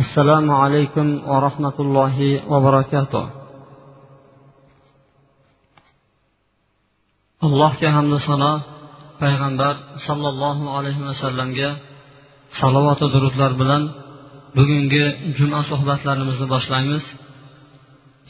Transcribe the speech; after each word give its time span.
Assalomu 0.00 0.52
alaykum 0.64 1.06
va 1.30 1.36
rahmatullohi 1.46 2.30
va 2.50 2.58
barakatuh. 2.66 3.24
Allohga 7.46 7.88
hamda 7.96 8.18
sano 8.28 8.52
payg'ambar 9.22 9.74
sollallohu 10.06 10.64
alayhi 10.76 11.02
vasallamga 11.08 11.70
salovatu 12.60 13.04
durudlar 13.14 13.52
bilan 13.60 13.82
bugungi 14.56 15.04
juma 15.38 15.60
suhbatlarimizni 15.70 16.46
boshlaymiz. 16.54 17.04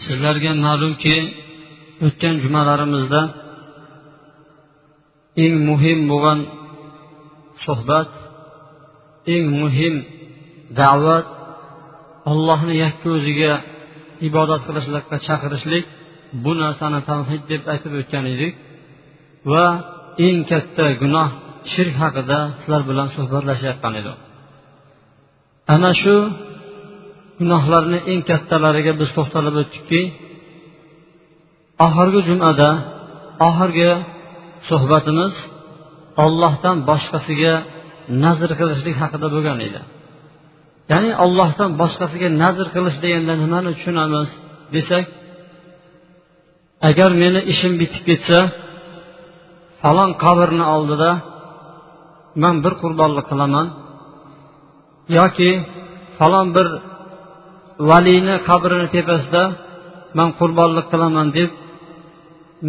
Sizlarga 0.05 0.53
ma'lumki 0.67 1.17
o'tgan 2.07 2.35
jumalarimizda 2.45 3.23
eng 5.45 5.55
muhim 5.69 5.99
bo'lgan 6.11 6.39
suhbat 7.65 8.11
eng 9.35 9.45
muhim 9.61 9.95
da'vat 10.81 11.27
allohni 12.31 12.75
yakka 12.85 13.09
o'ziga 13.17 13.53
ibodat 14.29 14.63
qilishlikqa 14.67 15.17
chaqirishlik 15.27 15.85
bu 16.45 16.53
narsani 16.63 17.01
tavhid 17.11 17.43
deb 17.53 17.63
aytib 17.73 17.93
o'tgan 18.01 18.25
edik. 18.35 18.53
Va 19.53 19.67
eng 20.27 20.39
katta 20.51 20.87
gunoh 21.03 21.29
shirk 21.73 21.95
haqida 22.03 22.39
sizlar 22.59 22.83
bilan 22.91 23.09
suhbatlashayotgan 23.17 23.95
edim. 24.01 24.17
Ana 25.75 25.91
shu 26.03 26.17
gunohlarni 27.41 27.99
eng 28.13 28.21
kattalariga 28.31 28.93
biz 29.01 29.11
to'xtalib 29.17 29.55
o'tdikki 29.63 30.01
oxirgi 31.87 32.21
jumada 32.29 32.71
oxirgi 33.49 33.91
suhbatimiz 34.69 35.35
ollohdan 36.25 36.77
boshqasiga 36.89 37.55
nazr 38.25 38.51
qilishlik 38.61 38.97
haqida 39.03 39.27
bo'lgan 39.35 39.59
edi. 39.69 39.81
Ya'ni 40.93 41.11
ollohdan 41.25 41.71
boshqasiga 41.81 42.29
nazr 42.43 42.67
qilish 42.75 42.99
deganda 43.05 43.35
nimani 43.43 43.71
tushunamiz 43.77 44.29
desak 44.75 45.05
agar 46.89 47.11
meni 47.23 47.41
ishim 47.53 47.73
bitib 47.81 48.03
ketsa 48.09 48.39
falon 49.83 50.11
qabrni 50.25 50.65
oldida 50.77 51.11
man 52.43 52.57
bir 52.65 52.75
qurbonlik 52.83 53.27
qilaman 53.31 53.67
yoki 55.19 55.51
falon 56.19 56.49
bir 56.57 56.69
valini 57.91 58.37
qabrini 58.49 58.87
tepasida 58.97 59.43
man 60.19 60.29
qurbonlik 60.41 60.87
qilaman 60.93 61.29
deb 61.39 61.51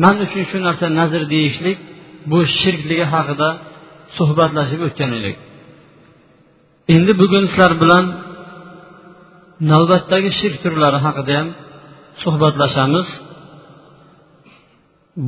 man 0.03 0.16
uchun 0.25 0.44
shu 0.49 0.57
narsa 0.67 0.85
nazr 0.99 1.21
deyishlik 1.33 1.77
bu 2.29 2.39
shirkligi 2.59 3.05
haqida 3.13 3.49
suhbatlashib 4.17 4.81
o'tgan 4.88 5.11
edik. 5.19 5.38
Endi 6.95 7.12
bugun 7.22 7.45
sizlar 7.48 7.73
bilan 7.81 8.06
navbatdagi 9.72 10.31
shirk 10.39 10.58
turlari 10.64 11.00
haqida 11.06 11.34
ham 11.40 11.48
suhbatlashamiz. 12.23 13.08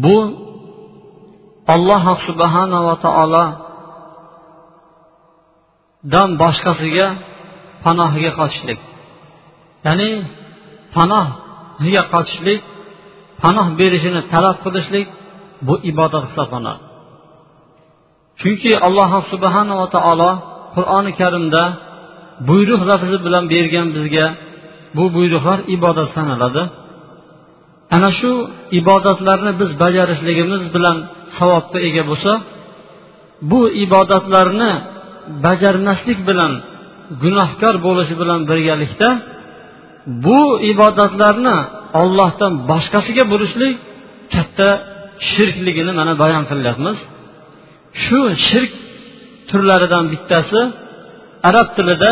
Bu 0.04 0.18
alloh 1.76 2.06
subhanava 2.28 2.94
taolodan 3.06 3.50
boshqasiga 6.42 7.08
panohiga 7.84 8.32
qochishlik. 8.40 8.80
Ya'ni 9.86 10.10
panohiga 10.96 12.04
qochishlik 12.14 12.62
panoh 13.42 13.68
berishini 13.80 14.22
talab 14.34 14.58
qilishlik 14.66 15.08
bu 15.68 15.76
ibodat 15.92 16.24
hisoblanadi. 16.30 16.82
Chunki 18.42 18.72
alloh 18.88 19.12
subhanava 19.32 19.86
taolo 19.96 20.32
qur'oni 20.76 21.12
karimda 21.22 21.64
buyruq 22.50 22.82
lafzi 22.90 23.18
bilan 23.26 23.44
bergan 23.54 23.88
bizga 23.96 24.26
bu 24.98 25.04
buyruqlar 25.16 25.60
ibodat 25.76 26.10
sanaladi. 26.18 26.64
Ana 27.96 28.10
shu 28.20 28.32
ibodatlarni 28.80 29.52
biz 29.62 29.70
bajarishligimiz 29.84 30.64
bilan 30.76 30.98
savobga 31.38 31.80
ega 31.88 32.04
bo'lsa 32.10 32.32
bu 33.52 33.62
ibodatlarni 33.86 34.72
bajarmaslik 35.46 36.20
bilan 36.30 36.52
gunohkor 37.24 37.76
bo'lishi 37.86 38.16
bilan 38.22 38.40
birgalikda 38.50 39.10
bu 40.26 40.42
ibodatlarni 40.72 41.58
ollohdan 42.02 42.54
boshqasiga 42.70 43.24
burishlik 43.32 43.74
katta 44.34 44.70
shirkligini 45.32 45.92
mana 46.00 46.14
bayon 46.24 46.44
qilyapmiz. 46.52 46.98
Shu 48.04 48.20
shirk 48.48 48.74
turlaridan 49.50 50.06
bittasi 50.14 50.60
arab 51.50 51.68
tilida 51.78 52.12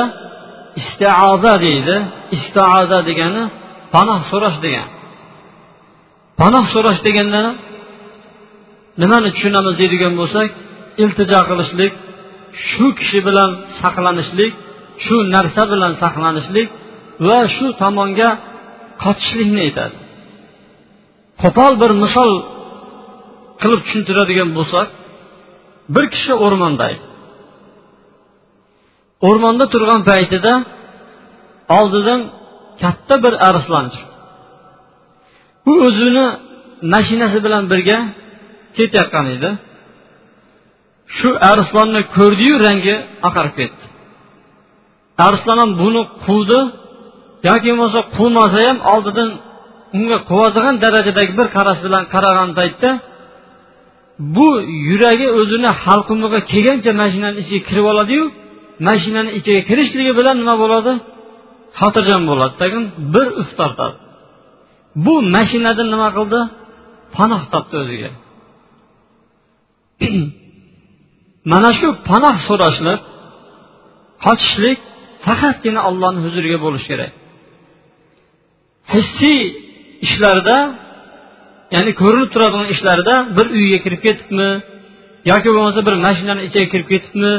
istiaza 0.81 1.53
deydi. 1.65 1.95
Istiaza 2.37 2.99
degani 3.09 3.43
panoh 3.93 4.21
so'rash 4.31 4.57
degan. 4.65 4.87
Panoh 6.41 6.65
so'rash 6.73 7.01
deganda 7.07 7.41
nimani 9.01 9.29
tushunamiz 9.35 9.75
deydigan 9.81 10.13
bo'lsak 10.21 10.49
iltijo 11.03 11.39
qilishlik 11.49 11.93
shu 12.67 12.85
kishi 12.99 13.19
bilan 13.27 13.51
saqlanishlik 13.81 14.53
shu 15.05 15.15
narsa 15.35 15.63
bilan 15.71 15.93
saqlanishlik 16.03 16.67
va 17.27 17.39
shu 17.55 17.67
tomonga 17.81 18.29
qochishlikni 19.03 19.59
aytadi. 19.67 19.95
Qo'pol 21.41 21.73
bir 21.81 21.91
misol 22.03 22.31
qilib 23.61 23.81
tushuntiradigan 23.85 24.49
bo'lsak 24.57 24.87
bir 25.95 26.05
kishi 26.13 26.33
o'rmonda 26.45 26.87
o'rmonda 29.27 29.65
turgan 29.73 30.01
paytida 30.09 30.53
oldidan 31.77 32.21
katta 32.81 33.15
bir 33.23 33.33
arslon 33.49 33.85
chiqdi 33.93 34.13
u 35.71 35.73
o'zini 35.87 36.25
mashinasi 36.93 37.37
bilan 37.45 37.63
birga 37.71 37.97
ketayotgan 38.77 39.25
edi. 39.35 39.49
Shu 41.17 41.29
arslonni 41.51 42.01
ko'rdiyu 42.15 42.55
rangi 42.65 42.95
oqarib 43.27 43.53
ketdi. 43.59 43.83
Arslon 45.27 45.57
ham 45.63 45.71
buni 45.81 46.01
quvdi 46.25 46.59
yoki 47.47 47.69
bo'lmasa 47.71 47.99
quvmasa 48.17 48.59
ham 48.67 48.77
oldidan 48.93 49.29
unga 49.97 50.17
quvadigan 50.29 50.75
darajadagi 50.83 51.33
bir 51.39 51.47
qarash 51.55 51.79
bilan 51.85 52.03
qaragan 52.13 52.49
paytda 52.59 52.89
bu 54.35 54.47
yuragi 54.89 55.27
o'zini 55.39 55.69
halqumiga 55.83 56.39
kelgancha 56.51 56.91
mashinani 57.01 57.37
ichiga 57.43 57.61
kirib 57.69 57.85
oladiyu 57.91 58.23
mashinani 58.87 59.31
ichiga 59.37 59.61
kirishligi 59.69 60.13
bilan 60.19 60.35
nima 60.41 60.55
bo'ladi? 60.63 60.91
Xotirjam 61.79 62.23
bo'ladi. 62.29 62.53
Tagin 62.61 62.83
bir 63.13 63.27
uf 63.41 63.49
tortadi. 63.59 63.95
Bu 65.05 65.13
mashinadan 65.35 65.87
nima 65.93 66.09
qildi? 66.17 66.39
Panoh 67.15 67.43
topdi 67.53 67.75
o'ziga. 67.83 68.09
Mana 71.51 71.69
shu 71.79 71.87
panoh 72.09 72.35
so'rashlik 72.47 72.99
qochishlik 74.25 74.79
faqatgina 75.25 75.81
allohni 75.89 76.19
huzuriga 76.25 76.57
bo'lishi 76.65 76.87
kerak. 76.91 77.11
Hissiy 78.93 79.39
ishlarda 80.05 80.57
ya'ni 81.75 81.91
ko'rinib 82.01 82.29
turadigan 82.33 82.67
ishlarda 82.75 83.15
bir 83.37 83.47
uyga 83.57 83.79
kirib 83.85 84.01
ketibmi 84.05 84.49
yoki 85.31 85.49
bo'lmasa 85.55 85.79
bir 85.87 85.95
mashinani 86.05 86.41
ichiga 86.47 86.67
kirib 86.73 86.87
ketibmi 86.93 87.33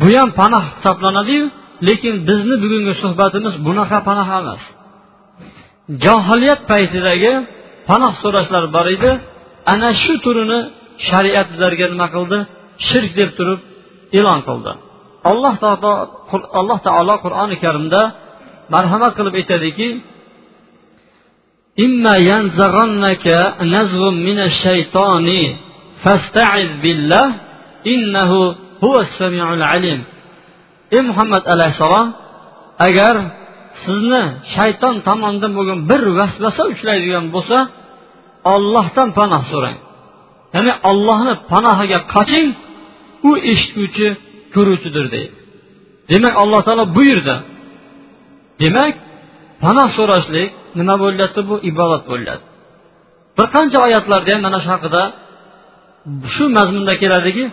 bu 0.00 0.08
ham 0.18 0.30
panoh 0.40 0.64
hisoblanadiyu 0.72 1.44
lekin 1.88 2.14
bizni 2.28 2.54
bugungi 2.62 2.94
suhbatimiz 3.02 3.54
bunaqa 3.66 3.98
panoh 4.08 4.28
emas 4.40 4.62
johiliyat 6.04 6.60
paytidagi 6.70 7.32
panoh 7.88 8.12
so'rashlar 8.22 8.64
bor 8.76 8.86
edi 8.96 9.10
ana 9.72 9.90
shu 10.02 10.14
turini 10.24 10.58
shariat 11.08 11.46
bizlarga 11.52 11.86
nima 11.92 12.06
qildi 12.14 12.38
shirk 12.88 13.12
deb 13.20 13.30
turib 13.38 13.60
e'lon 14.18 14.40
qildi 14.48 14.72
alloh 15.30 15.54
taolo 15.62 15.92
alloh 16.60 16.78
taolo 16.86 17.14
qur'oni 17.24 17.56
karimda 17.64 18.02
marhamat 18.74 19.12
qilib 19.18 19.34
aytadiki 19.40 19.88
إما 21.86 22.14
ينزغنك 22.16 23.26
نزغ 23.74 24.02
من 24.10 24.38
الشيطان 24.48 25.26
فاستعذ 26.02 26.68
بالله 26.82 27.28
إنه 27.86 28.30
alim 29.73 29.99
ey 30.95 31.01
muhammad 31.09 31.43
alayhissalom 31.53 32.07
agar 32.87 33.15
sizni 33.83 34.23
shayton 34.55 34.95
tomonidan 35.07 35.51
bo'lgan 35.57 35.79
bir 35.89 36.01
vasvasa 36.19 36.61
uchraydigan 36.73 37.25
bo'lsa 37.35 37.57
ollohdan 38.53 39.09
panoh 39.19 39.43
so'rang 39.51 39.77
ya'ni 40.55 40.73
ollohni 40.89 41.33
panohiga 41.51 41.99
qoching 42.13 42.47
u 43.29 43.31
eshituvchi 43.51 44.07
ko'ruvchidir 44.55 45.05
deydi 45.15 45.35
demak 46.11 46.33
alloh 46.43 46.61
taolo 46.67 46.85
buyurdi 46.97 47.35
demak 48.61 48.93
panoh 49.63 49.89
so'rashlik 49.97 50.47
nima 50.79 50.95
bo'lyapti 51.03 51.41
bu 51.49 51.55
ibodat 51.71 52.03
bo'lyapti 52.11 52.47
bir 53.37 53.47
qancha 53.55 53.77
oyatlarda 53.87 54.29
ham 54.33 54.41
mana 54.47 54.59
shu 54.63 54.69
haqida 54.75 55.01
shu 56.33 56.43
mazmunda 56.57 56.93
keladiki 57.01 57.43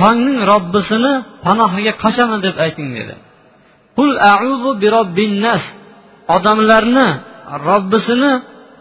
tongning 0.00 0.38
robbisini 0.50 1.12
panohiga 1.44 1.92
qochaman 2.04 2.40
deb 2.46 2.56
ayting 2.64 2.88
dedi. 2.98 3.14
Qul 3.96 4.10
auzu 4.32 4.70
nas. 5.46 5.62
Odamlarni 6.36 7.08
robbisini 7.68 8.32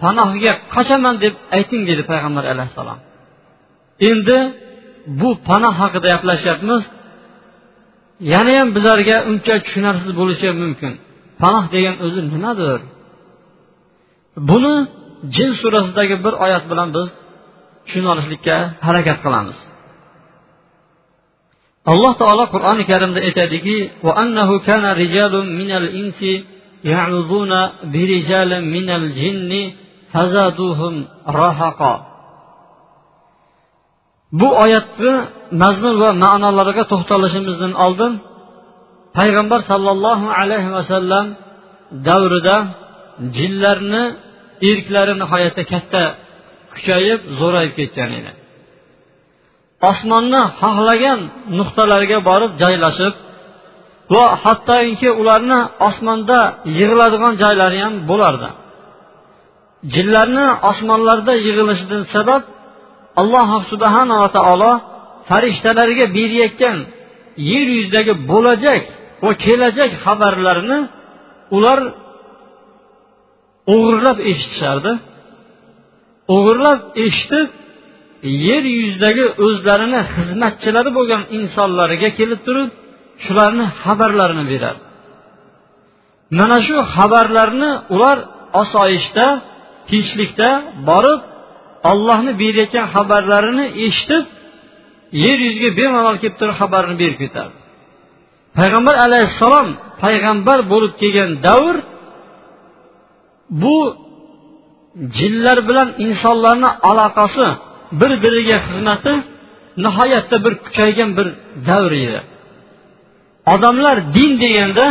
panohiga 0.01 0.53
qochaman 0.73 1.15
deb 1.23 1.33
ayting 1.57 1.81
dedi 1.89 2.01
payg'ambar 2.11 2.43
alayhissalom. 2.53 2.99
Endi 4.09 4.37
bu 5.19 5.29
panoh 5.47 5.73
haqida 5.81 6.07
gaplashyapmiz. 6.13 6.81
Yanayam 8.33 8.67
bizlarga 8.75 9.17
uncha 9.29 9.55
tushunarsiz 9.65 10.11
bo'lishi 10.19 10.47
mumkin. 10.63 10.93
Panoh 11.41 11.65
degan 11.75 11.95
o'zi 12.05 12.21
nimadir? 12.33 12.79
Buni 14.49 14.75
jin 15.35 15.51
surasidagi 15.61 16.15
bir 16.25 16.33
oyat 16.45 16.63
bilan 16.71 16.89
biz 16.95 17.09
tushuna 17.85 18.09
olishlikka 18.13 18.55
harakat 18.87 19.19
qilamiz. 19.25 19.57
Alloh 21.91 22.13
taolo 22.21 22.45
qur'oni 22.53 22.83
karimda 22.91 23.19
aytadiki 23.27 23.77
bu 34.39 34.49
oyatni 34.63 35.13
mazmun 35.61 35.95
va 36.03 36.09
ma'nolariga 36.23 36.83
to'xtalishimizdan 36.91 37.73
oldin 37.85 38.11
payg'ambar 39.17 39.59
sollallohu 39.71 40.27
alayhi 40.39 40.69
vasallam 40.77 41.25
davrida 42.07 42.55
jinlarni 43.37 44.03
erklari 44.69 45.13
nihoyatda 45.21 45.63
katta 45.73 46.03
kuchayib 46.73 47.21
zo'rayib 47.39 47.73
ketgan 47.79 48.11
edi. 48.19 48.31
Osmonni 49.89 50.41
xohlagan 50.61 51.19
nuqtalariga 51.57 52.17
borib 52.29 52.51
joylashib 52.61 53.13
va 54.13 54.25
hattoki 54.43 55.09
ularni 55.21 55.59
osmonda 55.87 56.39
yig'iladigan 56.77 57.33
joylari 57.43 57.79
ham 57.85 57.93
bo'lardi. 58.09 58.49
Jinlarni 59.93 60.47
osmonlarda 60.69 61.33
yig'ilishidan 61.45 62.03
sabab 62.15 62.41
alloh 63.21 63.49
subhanava 63.71 64.27
taolo 64.37 64.71
farishtalarga 65.29 66.05
berayotgan 66.17 66.77
yer 67.51 67.67
yuzidagi 67.75 68.13
bo'lajak 68.31 68.83
va 69.23 69.31
kelajak 69.45 69.91
xabarlarni 70.03 70.79
ular 71.57 71.79
o'g'irlab 73.73 74.17
eshitishardi 74.31 74.91
o'g'irlab 76.35 76.79
eshitib 77.05 77.47
yer 78.47 78.63
yuzidagi 78.79 79.25
o'zlarini 79.45 80.01
xizmatchilari 80.13 80.91
bo'lgan 80.97 81.21
insonlarga 81.37 82.09
kelib 82.19 82.39
turib 82.47 82.69
shularni 83.23 83.65
xabarlarini 83.83 84.45
berardi 84.53 84.83
mana 86.39 86.57
shu 86.67 86.75
xabarlarni 86.95 87.71
ular 87.95 88.17
osoyishta 88.61 89.25
tinchlikda 89.89 90.49
borib 90.89 91.21
ollohni 91.91 92.31
berayotgan 92.41 92.85
xabarlarini 92.95 93.65
eshitib 93.85 94.23
yer 95.23 95.37
yuziga 95.45 95.69
bemalol 95.79 96.15
kelib 96.21 96.35
turib 96.39 96.55
xabarini 96.61 96.95
berib 97.01 97.17
ketardi. 97.23 97.55
Payg'ambar 98.57 98.95
alayhissalom 99.05 99.67
payg'ambar 100.03 100.59
bo'lib 100.71 100.93
kelgan 101.01 101.31
davr 101.47 101.75
bu 103.61 103.77
jinlar 105.17 105.57
bilan 105.69 105.89
insonlarni 106.05 106.69
aloqasi 106.89 107.47
bir 107.99 108.11
biriga 108.23 108.57
xizmati 108.67 109.13
nihoyatda 109.83 110.37
bir 110.45 110.53
kuchaygan 110.65 111.09
bir 111.17 111.27
davr 111.69 111.91
edi. 112.05 112.21
Odamlar 113.53 113.97
din 114.15 114.31
deganda 114.43 114.85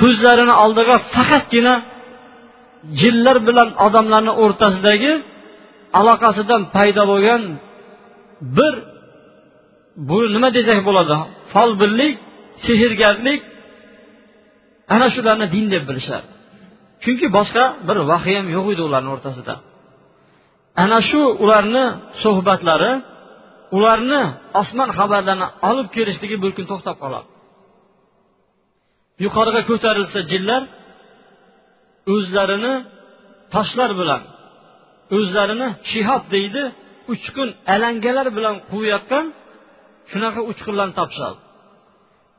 ko'zlarini 0.00 0.54
oldiga 0.64 0.96
faqatgina 1.14 1.74
jinlar 3.00 3.36
bilan 3.48 3.68
odamlarni 3.86 4.32
o'rtasidagi 4.42 5.12
aloqasidan 6.00 6.62
paydo 6.74 7.02
bo'lgan 7.12 7.42
bir 8.56 8.74
bu 10.08 10.18
nima 10.34 10.48
desak 10.56 10.78
bo'ladi? 10.88 11.16
Folbinlik 11.52 12.14
sehrgarlik 12.64 13.40
ana 14.94 15.06
shularni 15.14 15.46
din 15.54 15.66
deb 15.74 15.84
bilishadi. 15.88 16.28
Chunki 17.02 17.26
boshqa 17.36 17.64
bir 17.88 17.98
vahiy 18.10 18.36
ham 18.38 18.48
yo'q 18.56 18.66
edi 18.74 18.82
ularni 18.88 19.10
o'rtasida. 19.14 19.54
Ana 20.82 20.98
shu 21.08 21.20
ularni 21.44 21.84
suhbatlari 22.22 22.92
ularni 23.76 24.22
osmon 24.60 24.90
xabarlarini 24.98 25.48
olib 25.70 25.88
kelishligi 25.96 26.36
bir 26.44 26.50
kun 26.56 26.66
to'xtab 26.70 26.96
qoladi. 27.02 27.28
Yuqoriga 29.24 29.62
ko'tarilsa 29.70 30.18
jinlar 30.32 30.62
o'zlarini 32.14 32.74
toshlar 33.54 33.90
bilan 34.00 34.22
o'zlarini 35.16 35.68
shihob 35.90 36.22
deydi 36.34 36.62
uchqun 37.12 37.48
alangalar 37.74 38.26
bilan 38.36 38.56
quvayotgan 38.70 39.24
shunaqa 40.10 40.40
uchqunlarni 40.50 40.94
topishadi. 41.00 41.38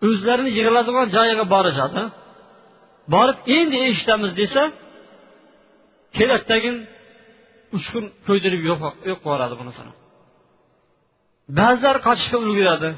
O'zlarini 0.07 0.51
yig'iladigan 0.57 1.07
joyiga 1.15 1.45
borishadi. 1.53 2.01
Borib 3.13 3.37
endi 3.57 3.77
eshitamiz 3.89 4.31
desa 4.41 4.61
keladidagi 6.17 6.71
uchqun 7.77 8.05
ko'ydirib 8.27 8.61
yo'q 8.69 8.79
qilib 8.83 9.07
yuboradi 9.11 9.55
bunisini 9.61 9.91
ba'zilar 11.59 11.97
qochishga 12.07 12.37
ulguradi 12.45 12.89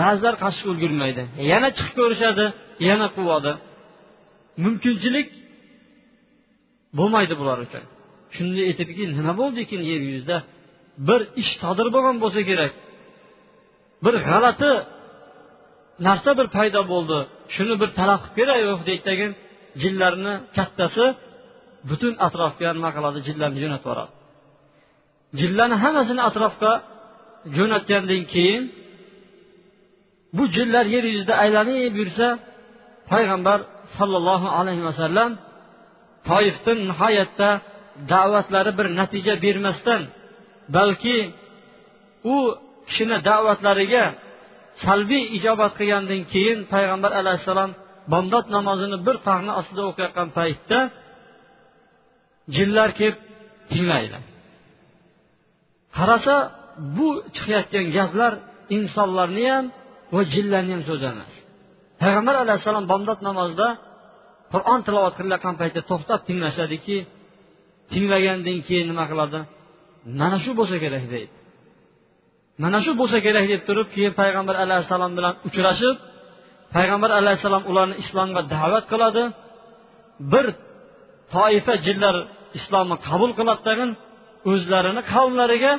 ba'zilar 0.00 0.34
qochishga 0.42 0.68
ulgurmaydi. 0.74 1.22
Yana 1.52 1.68
chiqib 1.76 1.94
ko'rishadi 2.00 2.44
yana 2.88 3.06
quvadi. 3.16 3.52
Mumkinchilik 4.64 5.28
bo'lmaydi 6.98 7.34
bular 7.40 7.58
uchun. 7.66 7.84
Shunda 8.34 8.60
aytadiki 8.70 9.02
nima 9.18 9.32
bo'ldi 9.40 9.58
ekan 9.64 9.82
yer 9.90 10.00
yuzida? 10.10 10.36
Bir 11.08 11.20
ish 11.42 11.52
sodir 11.62 11.88
bo'lgan 11.94 12.16
bo'lsa 12.22 12.40
kerak. 12.50 12.72
Bir 14.04 14.14
g'alati 14.28 14.70
narsa 16.06 16.30
bir 16.38 16.46
paydo 16.56 16.80
bo'ldi. 16.92 17.18
Shuni 17.54 17.74
bir 17.82 17.90
talab 17.98 18.20
qilib 18.24 18.36
kerak 18.38 18.58
yo'q 18.68 18.80
deydidagi 18.88 19.26
jinlarni 19.82 20.34
kattasi 20.56 21.06
butun 21.88 22.14
atrofga 22.26 22.68
nima 22.76 22.90
qiladi 22.96 23.18
jinlarni 23.28 23.58
jo'natib 23.64 23.86
yuboradi. 23.86 24.12
Jinlarni 25.40 25.76
hammasini 25.82 26.22
atrofga 26.30 26.72
jo'natgandan 27.56 28.22
keyin 28.32 28.62
bu 30.36 30.44
jinlar 30.56 30.86
yer 30.94 31.04
yuzida 31.14 31.34
aylanib 31.44 31.94
yursa 32.00 32.28
payg'ambar 33.12 33.58
sollallohu 33.98 34.48
alayhi 34.58 34.82
vasallam 34.88 35.30
toifdan 36.28 36.78
nihoyatda 36.90 37.50
da'vatlari 38.12 38.72
bir 38.78 38.86
natija 39.00 39.34
bermasdan 39.44 40.02
balki 40.76 41.18
u 42.34 42.36
kishini 42.88 43.18
da'vatlariga 43.30 44.04
salbiy 44.84 45.24
ijobat 45.36 45.72
qilgandan 45.78 46.22
keyin 46.32 46.58
payg'ambar 46.74 47.12
alayhissalom 47.20 47.70
bomdod 48.12 48.46
namozini 48.56 48.98
bir 49.06 49.16
tag'ni 49.28 49.52
ostida 49.60 49.82
o'qiyotgan 49.90 50.28
paytda 50.38 50.78
jinlar 52.56 52.90
kelib 52.98 53.16
tinglaydi. 53.70 54.18
Qarasa 55.96 56.34
bu 56.96 57.08
chiqayotgan 57.34 57.86
gaplar 57.96 58.32
insonlarni 58.76 59.44
ham 59.52 59.64
va 60.14 60.20
jinlarni 60.34 60.72
ham 60.74 60.82
so'zi 60.90 61.06
emas. 61.12 61.32
Payg'ambar 62.02 62.34
alayhissalom 62.44 62.84
bomdod 62.92 63.20
namozida 63.28 63.68
qur'on 64.52 64.80
tilovat 64.86 65.14
qilayotgan 65.18 65.54
paytda 65.60 65.80
to'xtab 65.90 66.20
tinglashadiki 66.28 66.96
tinglagandan 67.92 68.58
keyin 68.66 68.86
nima 68.90 69.04
qiladi? 69.10 69.38
Mana 70.20 70.36
shu 70.44 70.50
bo'lsa 70.58 70.76
kerak 70.84 71.04
deydi. 71.14 71.34
Mana 72.62 72.78
shu 72.84 72.92
bo'lsa 73.00 73.18
kerak 73.26 73.46
deb 73.52 73.62
turib 73.68 73.88
keyin 73.94 74.12
payg'ambar 74.20 74.56
alayhissalom 74.64 75.12
bilan 75.18 75.34
uchrashib 75.48 75.96
payg'ambar 76.74 77.10
alayhissalom 77.20 77.64
ularni 77.70 77.96
islomga 78.02 78.42
da'vat 78.54 78.84
qiladi. 78.92 79.22
Bir 80.32 80.46
toifa 81.34 81.74
jinlar 81.86 82.16
islomni 82.58 82.96
qabul 83.08 83.30
qiladi 83.38 83.62
tag'in 83.68 83.90
o'zlarini 84.52 85.02
qavmlariga 85.12 85.72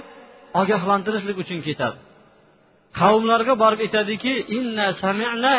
ogohlantirishlik 0.61 1.37
uchun 1.43 1.59
ketadi. 1.67 1.97
Qavmlarga 2.99 3.53
borib 3.63 3.79
aytadiki 3.85 4.33
inna 4.57 4.87
sami'na 5.03 5.55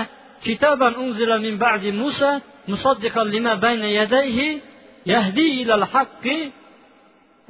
kitaban 0.47 0.93
unzila 1.05 1.37
min 1.47 1.55
ba'di 1.65 1.91
musa 2.03 2.31
musaddiqan 2.73 3.27
lima 3.35 3.53
bayna 3.65 3.89
yadayhi 4.01 4.49
yahdi 5.13 5.47
ilal 5.61 5.85
haqqi 5.95 6.39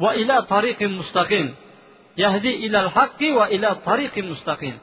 va 0.02 0.10
ila 0.22 0.36
tariqin 0.52 0.90
mustaqim. 1.00 1.46
Yahdi 2.24 2.52
ilal 2.66 2.90
haqqi 2.96 3.28
va 3.38 3.44
ila 3.56 3.70
tariqin 3.88 4.26
mustaqim. 4.32 4.74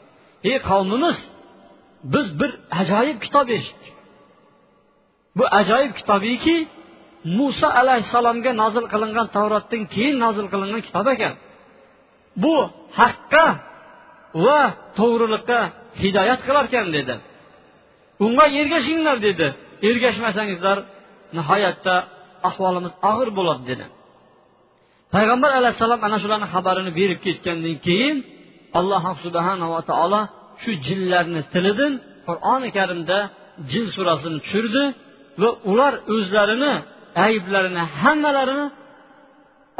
Ey 0.49 0.57
qavmimiz 0.69 1.17
biz 2.13 2.27
bir 2.39 2.51
ajoyib 2.81 3.17
kitob 3.25 3.47
eshitdik. 3.57 3.93
Bu 5.37 5.45
ajoyib 5.59 5.93
kitobiki 5.99 6.57
muso 7.37 7.67
alayhissalomga 7.81 8.51
nozil 8.61 8.85
qilingan 8.93 9.27
tavrotdan 9.35 9.83
keyin 9.93 10.17
nozil 10.25 10.47
qilingan 10.53 10.81
kitob 10.87 11.07
ekan. 11.13 11.33
Bu 12.43 12.55
haqqa 12.99 13.45
va 14.45 14.61
to'g'rilikqa 14.99 15.59
hidoyat 16.03 16.39
qilarkan 16.47 16.85
dedi. 16.97 17.15
Unga 18.25 18.45
ergashinglar 18.59 19.17
dedi. 19.27 19.47
Ergashmasangizlar 19.89 20.77
nihoyatda 21.37 21.95
ahvolimiz 22.49 22.93
og'ir 23.11 23.29
bo'ladi 23.37 23.63
dedi. 23.71 23.85
Payg'ambar 25.15 25.51
alayhissalom 25.59 25.99
ana 26.07 26.17
shularni 26.23 26.47
xabarini 26.53 26.91
berib 26.99 27.19
ketgandan 27.25 27.75
keyin 27.87 28.17
alloh 28.79 29.03
subhanava 29.25 29.79
taolo 29.89 30.21
shu 30.61 30.71
jinlarni 30.87 31.41
tilidan 31.53 31.93
qur'oni 32.27 32.69
karimda 32.77 33.19
jin 33.71 33.85
surasini 33.95 34.37
tushirdi 34.43 34.83
va 35.41 35.49
ular 35.71 35.93
o'zlarini 36.15 36.73
ayblarini 37.25 37.83
hammalarini 37.99 38.67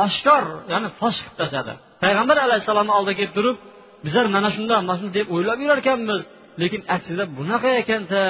oshkor 0.06 0.44
ya'ni 0.72 0.90
fosh 1.00 1.18
qilib 1.24 1.36
tashladi. 1.42 1.74
Payg'ambar 2.04 2.38
alayhissalomni 2.46 2.94
oldiga 3.00 3.18
kelib 3.20 3.34
turib 3.38 3.58
bizlar 4.06 4.26
mana 4.36 4.50
shundoq 4.56 4.80
mana 4.88 4.96
shunday 5.00 5.14
deb 5.20 5.28
o'ylab 5.36 5.60
yurar 5.64 5.80
ekanmiz 5.84 6.22
lekin 6.62 6.82
aslida 6.96 7.24
bunaqa 7.38 7.70
ekanda 7.82 8.22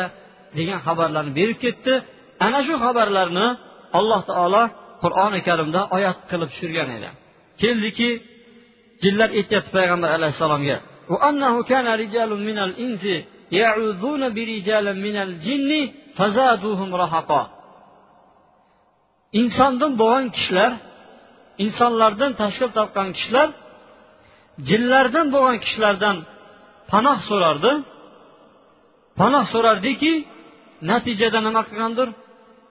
degan 0.57 0.79
xabarlarni 0.87 1.31
berib 1.39 1.57
ketdi. 1.65 1.93
Ana 2.45 2.59
shu 2.67 2.73
xabarlarni 2.85 3.47
alloh 3.99 4.21
taolo 4.31 4.63
qur'oni 5.03 5.39
karimda 5.47 5.81
oyat 5.97 6.17
qilib 6.29 6.49
tushirgan 6.53 6.89
edi. 6.97 7.09
Keldiki 7.61 8.09
jinlar 9.03 9.29
aytyapti 9.39 9.71
payg'ambar 9.77 10.09
alayhissalomga. 10.17 10.77
Insondan 19.41 19.91
bo'lgan 20.01 20.27
kishilar 20.35 20.71
insonlardan 21.65 22.31
tashkil 22.41 22.69
topgan 22.77 23.07
kishilar 23.17 23.49
jinlardan 24.69 25.27
bo'lgan 25.35 25.57
kishilardan 25.63 26.17
panoh 26.91 27.17
so'rardi 27.29 27.73
panoh 29.19 29.45
so'rardiki 29.53 30.13
natijada 30.91 31.39
nima 31.47 31.61
qilgandir 31.69 32.07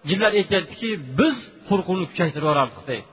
jinlar 0.09 0.33
aytyaptiki 0.40 0.90
biz 1.19 1.37
qo'rquvni 1.69 2.05
kuchaytirib 2.11 2.45
yuborardik 2.47 2.83
deydi 2.90 3.07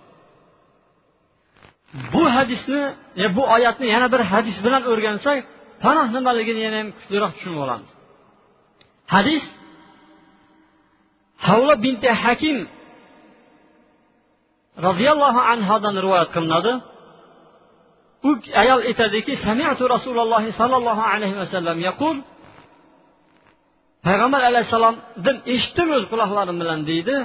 bu 2.13 2.23
hadisni 2.35 2.81
e, 3.23 3.35
bu 3.35 3.43
oyatni 3.55 3.87
yana 3.93 4.07
bir 4.13 4.21
hadis 4.31 4.57
bilan 4.65 4.83
o'rgansak 4.91 5.37
panoh 5.83 6.05
nimaligini 6.15 6.61
yana 6.65 6.77
ham 6.81 6.89
kuchliroq 6.97 7.31
tushunib 7.35 7.59
olamiz. 7.65 7.89
Hadis 9.13 9.43
havla 11.47 11.75
binti 11.85 12.09
hakim 12.23 12.57
roziyallohu 14.87 15.41
anhodan 15.53 15.95
rivoyat 16.05 16.29
qilinadi. 16.35 16.73
U 18.29 18.31
ayol 18.61 18.81
aytadiki 18.89 19.33
samiatu 19.45 19.83
rasululloh 19.95 20.43
sollallohu 20.59 21.03
alayhi 21.13 21.37
vasallam 21.41 21.77
yaqul 21.89 22.17
payg'ambar 24.05 24.41
alayhissalomdan 24.49 25.37
eshitdim 25.53 25.87
o'z 25.97 26.05
quloqlarim 26.11 26.57
bilan 26.61 26.79
deydi 26.89 27.15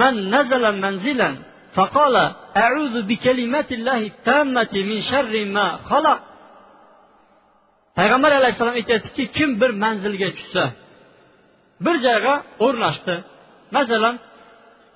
man 0.00 0.14
nazala 0.34 0.70
manzilan 0.84 1.34
فقال 1.75 2.15
أعوذ 2.57 2.95
بكلمات 3.09 3.69
الله 3.71 3.99
التامة 4.11 4.73
من 4.89 4.99
شر 5.11 5.33
ما 5.55 5.67
خلق 5.91 6.19
payg'ambar 7.99 8.31
alayhissalom 8.39 8.75
aytyaptiki 8.81 9.23
kim 9.37 9.49
bir 9.61 9.71
manzilga 9.83 10.29
tushsa 10.37 10.63
bir 11.85 11.95
joyga 12.05 12.33
o'rnashdi 12.65 13.15
masalan 13.75 14.15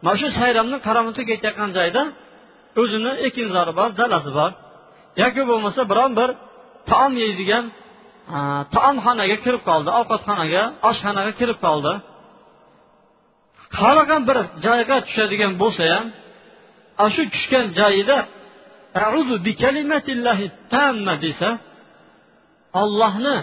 mana 0.06 0.18
shu 0.22 0.28
sayramni 0.40 0.78
qaramutga 0.88 1.24
ketayotgan 1.32 1.70
joyda 1.78 2.02
o'zini 2.82 3.12
ekinzori 3.28 3.72
bor 3.80 3.90
dalasi 4.02 4.32
bor 4.40 4.52
yoki 5.22 5.42
bo'lmasa 5.50 5.82
biron 5.92 6.12
bir 6.20 6.30
taom 6.90 7.14
yeydigan 7.24 7.66
taomxonaga 8.76 9.38
kirib 9.46 9.62
qoldi 9.70 9.90
ovqatxonaga 10.00 10.64
oshxonaga 10.90 11.34
kirib 11.40 11.60
qoldi 11.66 11.94
xohlagan 13.80 14.22
bir 14.30 14.38
joyga 14.66 14.98
tushadigan 15.08 15.54
bo'lsa 15.62 15.84
ham 15.94 16.06
ana 17.01 17.11
shu 17.15 17.23
tushgan 17.35 17.67
joyida 17.79 18.17
desa 21.25 21.49
ollohni 22.83 23.37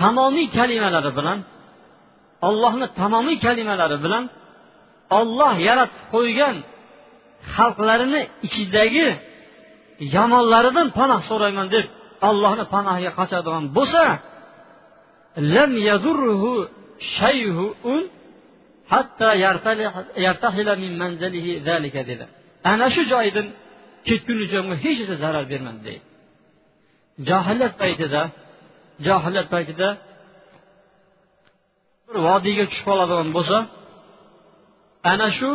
tamomiy 0.00 0.46
kalimalari 0.58 1.10
bilan 1.18 1.38
ollohni 2.48 2.86
tamomiy 3.00 3.36
kalimalari 3.46 3.98
bilan 4.04 4.24
olloh 5.18 5.54
yaratib 5.68 6.02
qo'ygan 6.14 6.56
xalqlarini 7.54 8.22
ichidagi 8.46 9.08
yomonlaridan 10.16 10.88
panoh 10.98 11.20
so'rayman 11.30 11.66
deb 11.74 11.86
ollohni 12.28 12.64
panohiga 12.74 13.12
qochadigan 13.18 13.64
bo'lsa 13.76 14.04
lam 15.54 15.72
yadurruhu 15.88 16.52
shay'un 17.18 18.00
hatta 18.92 19.28
yartahila 20.26 20.74
min 20.82 20.92
manzilihi 21.02 21.52
zalika 21.68 22.02
dedi. 22.10 22.26
Ana 22.72 22.86
shu 22.94 23.02
joydan 23.12 23.46
ketgunicha 24.08 24.56
unga 24.62 24.76
hech 24.84 24.98
narsa 25.00 25.16
zarar 25.24 25.44
bermadi 25.52 25.80
deydi. 25.86 26.04
Johillat 27.28 27.74
paytida 27.82 28.22
johillat 29.06 29.48
paytida 29.54 29.88
bir 32.06 32.16
vodiyga 32.28 32.64
tushib 32.70 32.84
qoladigan 32.90 33.28
bo'lsa 33.36 33.56
ana 35.12 35.28
shu 35.38 35.50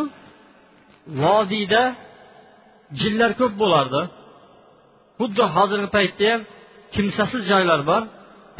vodiyda 1.22 1.82
jinlar 3.00 3.30
ko'p 3.40 3.54
bo'lardi. 3.62 4.02
Xuddi 5.20 5.44
hozirgi 5.56 5.88
paytda 5.96 6.24
ham 6.32 6.40
kimsasiz 6.94 7.42
joylar 7.52 7.80
bor. 7.90 8.02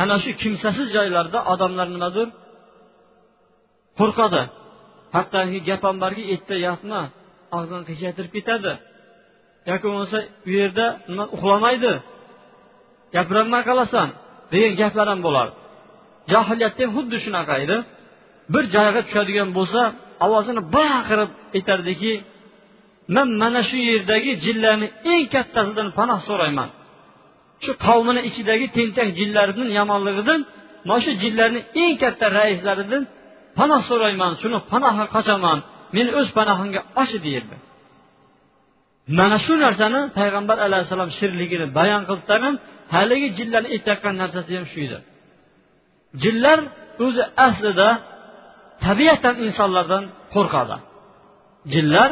Ana 0.02 0.16
shu 0.22 0.30
kimsasiz 0.42 0.88
joylarda 0.96 1.38
odamlar 1.52 1.88
nimadir 1.94 2.28
qo'rqadi. 3.98 4.42
Hattoki 5.16 5.58
gap 5.68 5.82
ham 5.86 5.96
borki 6.02 6.22
erta 6.34 6.56
yotma 6.66 7.00
og'zini 7.56 7.84
qiyshaytirib 7.88 8.32
ketadi. 8.36 8.72
Yoki 9.70 9.84
bo'lmasa 9.88 10.18
u 10.48 10.50
yerda 10.60 10.86
nima 11.10 11.24
uxlamaydi. 11.36 11.92
Gapirolmay 13.14 13.62
qolasan 13.70 14.08
degan 14.52 14.72
gaplar 14.80 15.06
ham 15.12 15.20
bo'lardi 15.26 15.56
johiliyatda 16.30 16.80
ham 16.84 16.92
xuddi 16.96 17.16
shunaqa 17.24 17.54
edi. 17.64 17.76
Bir 18.52 18.64
joyga 18.74 19.00
tushadigan 19.06 19.50
bo'lsa 19.58 19.80
ovozini 20.26 20.62
baqirib 20.76 21.30
aytardiki 21.56 22.12
man 23.16 23.28
mana 23.42 23.60
shu 23.68 23.78
yerdagi 23.90 24.30
jinlarni 24.44 24.88
eng 25.12 25.24
kattasidan 25.34 25.88
panoh 25.98 26.20
so'rayman. 26.28 26.68
Shu 27.64 27.72
qavmini 27.86 28.20
ichidagi 28.28 28.66
tentak 28.76 29.08
jinlarni 29.18 29.64
yomonligidan 29.78 30.40
mana 30.88 31.00
shu 31.04 31.12
jinlarni 31.22 31.60
eng 31.82 31.94
katta 32.02 32.26
raislaridan 32.38 33.02
panoh 33.58 33.80
so'rayman. 33.90 34.32
Shuni 34.42 34.58
panohga 34.72 35.04
qochaman. 35.14 35.58
Meni 35.96 36.10
o'z 36.20 36.28
panohimga 36.38 36.80
ochi 37.02 37.18
deyildi. 37.26 37.56
Mana 39.18 39.36
shu 39.44 39.52
narsani 39.64 40.00
payg'ambar 40.18 40.56
alayhissalom 40.66 41.10
shirligini 41.18 41.66
bayon 41.78 42.02
qilib 42.08 42.24
tag'in 42.32 42.54
haligi 42.94 43.28
jinlarni 43.38 43.68
aytayotgan 43.74 44.14
narsasi 44.22 44.50
ham 44.58 44.66
shu 44.72 44.78
edi. 44.86 44.98
Jinlar 46.22 46.58
o'zi 47.04 47.22
aslida 47.46 47.88
tabiatan 48.86 49.34
insonlardan 49.46 50.04
qo'rqadi. 50.34 50.76
Jinlar 51.74 52.10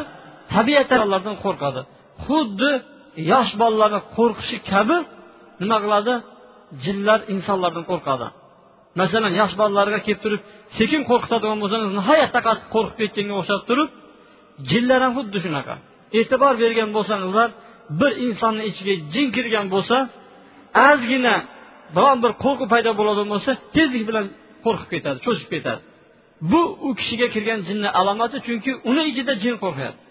tabiatan 0.53 0.99
insonlardan 0.99 1.35
qo'rqadi. 1.45 1.81
Xuddi 2.25 2.71
yosh 3.31 3.51
bolalarni 3.61 4.01
qo'rqishi 4.17 4.57
kabi 4.71 4.97
nima 5.61 5.77
qiladi? 5.83 6.13
Jinlar 6.85 7.19
insonlardan 7.33 7.85
qo'rqadi. 7.91 8.27
Masalan 8.99 9.33
yosh 9.41 9.53
bolalarga 9.59 9.99
kelib 10.05 10.21
turib 10.25 10.41
sekin 10.77 11.01
qo'rqitadigan 11.09 11.57
bo'lsangiz 11.63 11.89
nihoyatda 11.99 12.39
qattiq 12.47 12.69
qo'rqib 12.75 12.97
ketganga 13.01 13.35
o'xshab 13.41 13.61
turib 13.69 13.89
jinlar 14.69 14.99
ham 15.05 15.13
xuddi 15.17 15.37
shunaqa. 15.45 15.75
E'tibor 16.19 16.53
bergan 16.63 16.89
bo'lsangizlar 16.97 17.49
bir 17.99 18.11
insonni 18.27 18.63
ichiga 18.69 18.93
jin 19.13 19.27
kirgan 19.35 19.65
bo'lsa 19.73 19.97
ozgina 20.89 21.35
biron 21.95 22.17
bir 22.23 22.31
qo'rquv 22.43 22.67
paydo 22.73 22.91
bo'ladigan 22.99 23.29
bo'lsa 23.33 23.51
tezlik 23.75 24.03
bilan 24.09 24.25
qo'rqib 24.65 24.89
ketadi 24.93 25.17
cho'chib 25.25 25.49
ketadi. 25.55 25.81
Bu 26.51 26.61
u 26.87 26.89
kishiga 26.99 27.27
kirgan 27.35 27.59
jinni 27.67 27.89
alomati 27.99 28.37
chunki 28.45 28.71
uni 28.89 29.03
ichida 29.11 29.33
jin 29.43 29.55
qo'rqyapti. 29.63 30.01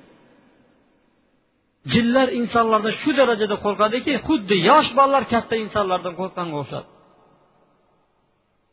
Jinlar 1.92 2.28
insonlardan 2.40 2.94
shu 3.02 3.10
darajada 3.18 3.56
qo'rqadiki 3.64 4.12
xuddi 4.26 4.56
yosh 4.70 4.90
bolalar 4.98 5.24
katta 5.32 5.54
insonlardan 5.64 6.14
qo'rqqanga 6.20 6.56
o'xshadi 6.62 6.88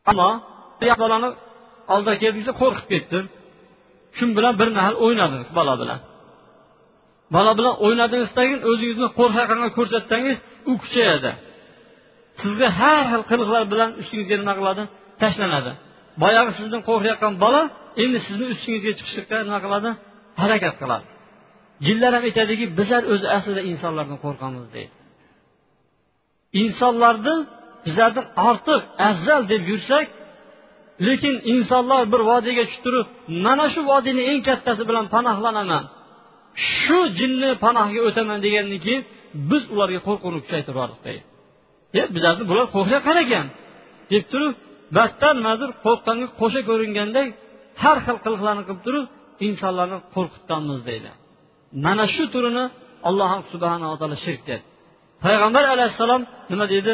ammo 0.09 0.29
bolani 1.03 1.29
oldiga 1.93 2.15
kelgizsa 2.23 2.53
qo'rqib 2.61 2.87
ketdi 2.93 3.19
shun 4.17 4.29
bilan 4.37 4.53
bir 4.61 4.69
mahal 4.77 4.95
o'ynadingiz 5.05 5.49
bola 5.59 5.73
bilan. 5.81 5.99
Bola 7.35 7.51
bilan 7.59 7.75
o'ynadingizdan 7.85 8.45
keyin 8.49 8.61
o'zingizni 8.69 9.07
qo'rqaqanga 9.19 9.69
ko'rsatsangiz 9.77 10.37
u 10.71 10.73
kuchayadi. 10.81 11.31
Sizga 12.41 12.67
har 12.79 13.03
xil 13.11 13.23
qiliqlar 13.31 13.63
bilan 13.73 13.89
ustingizga 14.01 14.35
nima 14.41 14.53
qiladi? 14.59 14.83
Tashlanadi. 15.21 15.71
Boyagi 16.21 16.51
sizdan 16.59 16.81
qo'rqayotgan 16.89 17.33
bola 17.43 17.61
endi 18.03 18.17
sizni 18.27 18.45
ustingizga 18.53 18.91
chiqishlikka 18.97 19.35
nima 19.47 19.59
qiladi? 19.65 19.89
Harakat 20.41 20.75
qiladi. 20.81 21.05
Jinlar 21.85 22.11
ham 22.15 22.23
aytadiki 22.29 22.65
bizlar 22.79 23.01
o'zi 23.13 23.27
aslida 23.37 23.61
insonlardan 23.71 24.17
qo'rqamiz 24.25 24.65
deydi. 24.75 24.93
Insonlarni 26.63 27.35
bizlardan 27.87 28.25
ortiq 28.49 28.81
afzal 29.09 29.41
deb 29.51 29.63
yursak 29.71 30.07
lekin 31.07 31.35
insonlar 31.53 32.01
bir 32.13 32.21
vodiyga 32.31 32.63
tushib 32.67 32.83
turib 32.85 33.07
mana 33.45 33.65
shu 33.73 33.81
vodiyni 33.91 34.23
eng 34.31 34.41
kattasi 34.49 34.83
bilan 34.89 35.05
panohlanaman 35.15 35.83
shu 36.77 36.99
jinni 37.19 37.49
panohga 37.65 37.99
o'taman 38.07 38.39
degandan 38.45 38.79
keyin 38.85 39.03
biz 39.49 39.63
ularga 39.73 39.99
qo'rquvni 40.07 40.39
kuchaytirib 40.45 40.75
yubordik 40.77 41.01
deydi 41.07 41.23
e 41.99 42.01
bizlarni 42.15 42.43
bular 42.51 42.65
qo'rqayotgan 42.75 43.05
qaragan 43.09 43.45
deb 44.11 44.23
turib 44.31 44.53
battar 44.97 45.33
nimadir 45.39 45.69
qo'rqqanga 45.85 46.27
qo'sha 46.39 46.61
ko'ringanday 46.69 47.27
har 47.83 47.97
xil 48.05 48.17
qiliqlarni 48.25 48.63
qilib 48.67 48.81
turib 48.87 49.05
insonlarni 49.47 49.97
qo'rqitganmiz 50.15 50.79
deydi 50.89 51.09
mana 51.85 52.05
shu 52.15 52.23
turini 52.33 52.65
alloh 53.09 53.31
subhanava 53.51 53.95
taolo 54.01 54.17
shirk 54.25 54.41
dedi 54.49 54.63
payg'ambar 55.25 55.63
alayhissalom 55.73 56.21
nima 56.51 56.65
deydi 56.73 56.93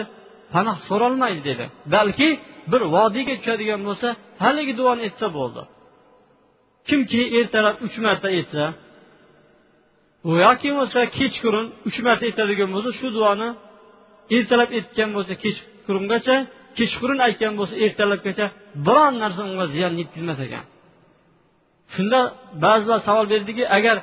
panoh 0.54 0.78
so'rolmaydi 0.88 1.42
dedi. 1.50 1.66
Balki 1.96 2.30
bir 2.72 2.82
vodiyga 2.96 3.34
tushadigan 3.40 3.82
bo'lsa 3.88 4.08
haligi 4.44 4.74
duoni 4.80 5.02
aytsa 5.08 5.28
bo'ldi. 5.38 5.62
Kimki 6.88 7.22
ertalab 7.40 7.76
uch 7.86 7.96
marta 8.06 8.28
aytsa 8.38 8.64
yoki 10.46 10.70
bo'lmasa 10.72 11.00
kechqurun 11.20 11.68
uch 11.88 11.98
marta 12.08 12.24
aytadigan 12.30 12.70
bo'lsa 12.76 12.90
shu 13.00 13.08
duoni 13.18 13.50
ertalab 14.36 14.70
aytgan 14.80 15.10
bo'lsa 15.16 15.34
kechqurungacha 15.44 16.36
kechqurun 16.78 17.20
aytgan 17.28 17.54
bo'lsa 17.60 17.76
ertalabgacha 17.86 18.46
biron 18.88 19.14
narsa 19.24 19.42
unga 19.50 19.66
ziyon 19.76 19.94
yetkazmas 20.02 20.40
ekan. 20.48 20.66
Shunda 21.94 22.20
ba'zilar 22.66 23.00
savol 23.08 23.26
berdiki 23.34 23.64
agar 23.78 23.98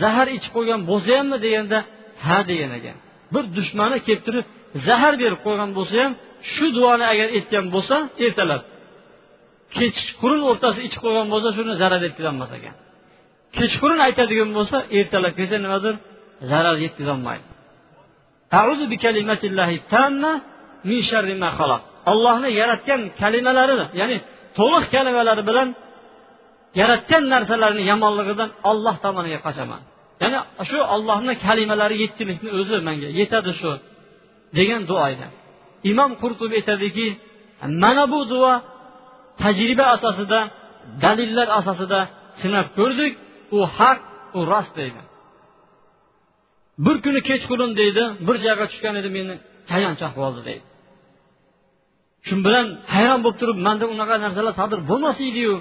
zahar 0.00 0.28
ichib 0.36 0.52
qo'ygan 0.56 0.80
bo'lsa 0.90 1.10
hammi 1.18 1.38
deganda 1.46 1.78
ha 2.24 2.38
degan 2.50 2.72
ekan. 2.78 2.96
Bir 3.34 3.44
dushmani 3.56 3.98
kelib 4.06 4.22
turib 4.26 4.46
zahar 4.86 5.14
berib 5.22 5.40
qo'ygan 5.46 5.70
bo'lsa 5.78 5.94
ham 6.02 6.12
shu 6.52 6.66
duoni 6.76 7.04
agar 7.12 7.28
aytgan 7.36 7.64
bo'lsa 7.74 7.96
ertalab. 8.24 8.62
Kechqurun 9.76 10.42
o'rtasi 10.50 10.80
ichib 10.86 11.00
qo'ygan 11.04 11.26
bo'lsa 11.32 11.48
shuni 11.56 11.72
zarar 11.82 12.00
yetkazolmas 12.06 12.50
ekan. 12.58 12.74
Kechqurun 13.56 14.00
aytadigan 14.06 14.50
bo'lsa 14.58 14.76
ertalab 14.98 15.32
kelsa 15.38 15.56
nimadir 15.64 15.94
zarar 16.50 16.76
yetkazolmaydi. 16.84 17.46
Ollohni 22.12 22.48
yaratgan 22.60 23.00
kalimalari 23.20 23.74
ya'ni 24.00 24.16
to'liq 24.58 24.84
kalimalari 24.94 25.42
bilan 25.50 25.68
yaratgan 26.80 27.22
narsalarni 27.32 27.82
yomonligidan 27.90 28.50
olloh 28.70 28.96
tomoniga 29.04 29.40
qochaman. 29.46 29.80
Ya'ni 30.22 30.38
shu 30.70 30.78
ollohni 30.94 31.32
kalimalari 31.46 31.96
yettilikni 32.02 32.50
o'zi 32.58 32.76
menga 32.88 33.08
yetadi 33.20 33.52
shu. 33.60 33.72
Degan 34.56 34.82
duo 34.90 35.06
imom 35.90 36.10
qurtubi 36.22 36.54
aytadiki 36.60 37.06
mana 37.82 38.04
bu 38.12 38.20
duo 38.32 38.52
tajriba 39.42 39.84
asosida 39.94 40.40
dalillar 41.04 41.48
asosida 41.58 42.00
sinab 42.40 42.66
ko'rdik 42.78 43.12
u 43.56 43.60
haq 43.76 43.98
u 44.38 44.40
rost 44.52 44.72
deydi. 44.80 45.02
Bir 46.84 46.96
kuni 47.04 47.20
kechqurun 47.28 47.72
deydi 47.80 48.02
bir 48.26 48.36
joyga 48.44 48.64
tushgan 48.70 48.94
edi 49.00 49.08
meni 49.16 49.34
tayanch 49.70 49.98
chaqib 50.02 50.36
deydi. 50.48 50.64
Shu 52.26 52.34
bilan 52.46 52.66
hayron 52.94 53.20
bo'lib 53.24 53.38
turib 53.40 53.58
manda 53.66 53.84
unaqa 53.94 54.14
narsalar 54.24 54.54
sodir 54.60 54.78
bo'lmas 54.90 55.18
ediyu 55.28 55.54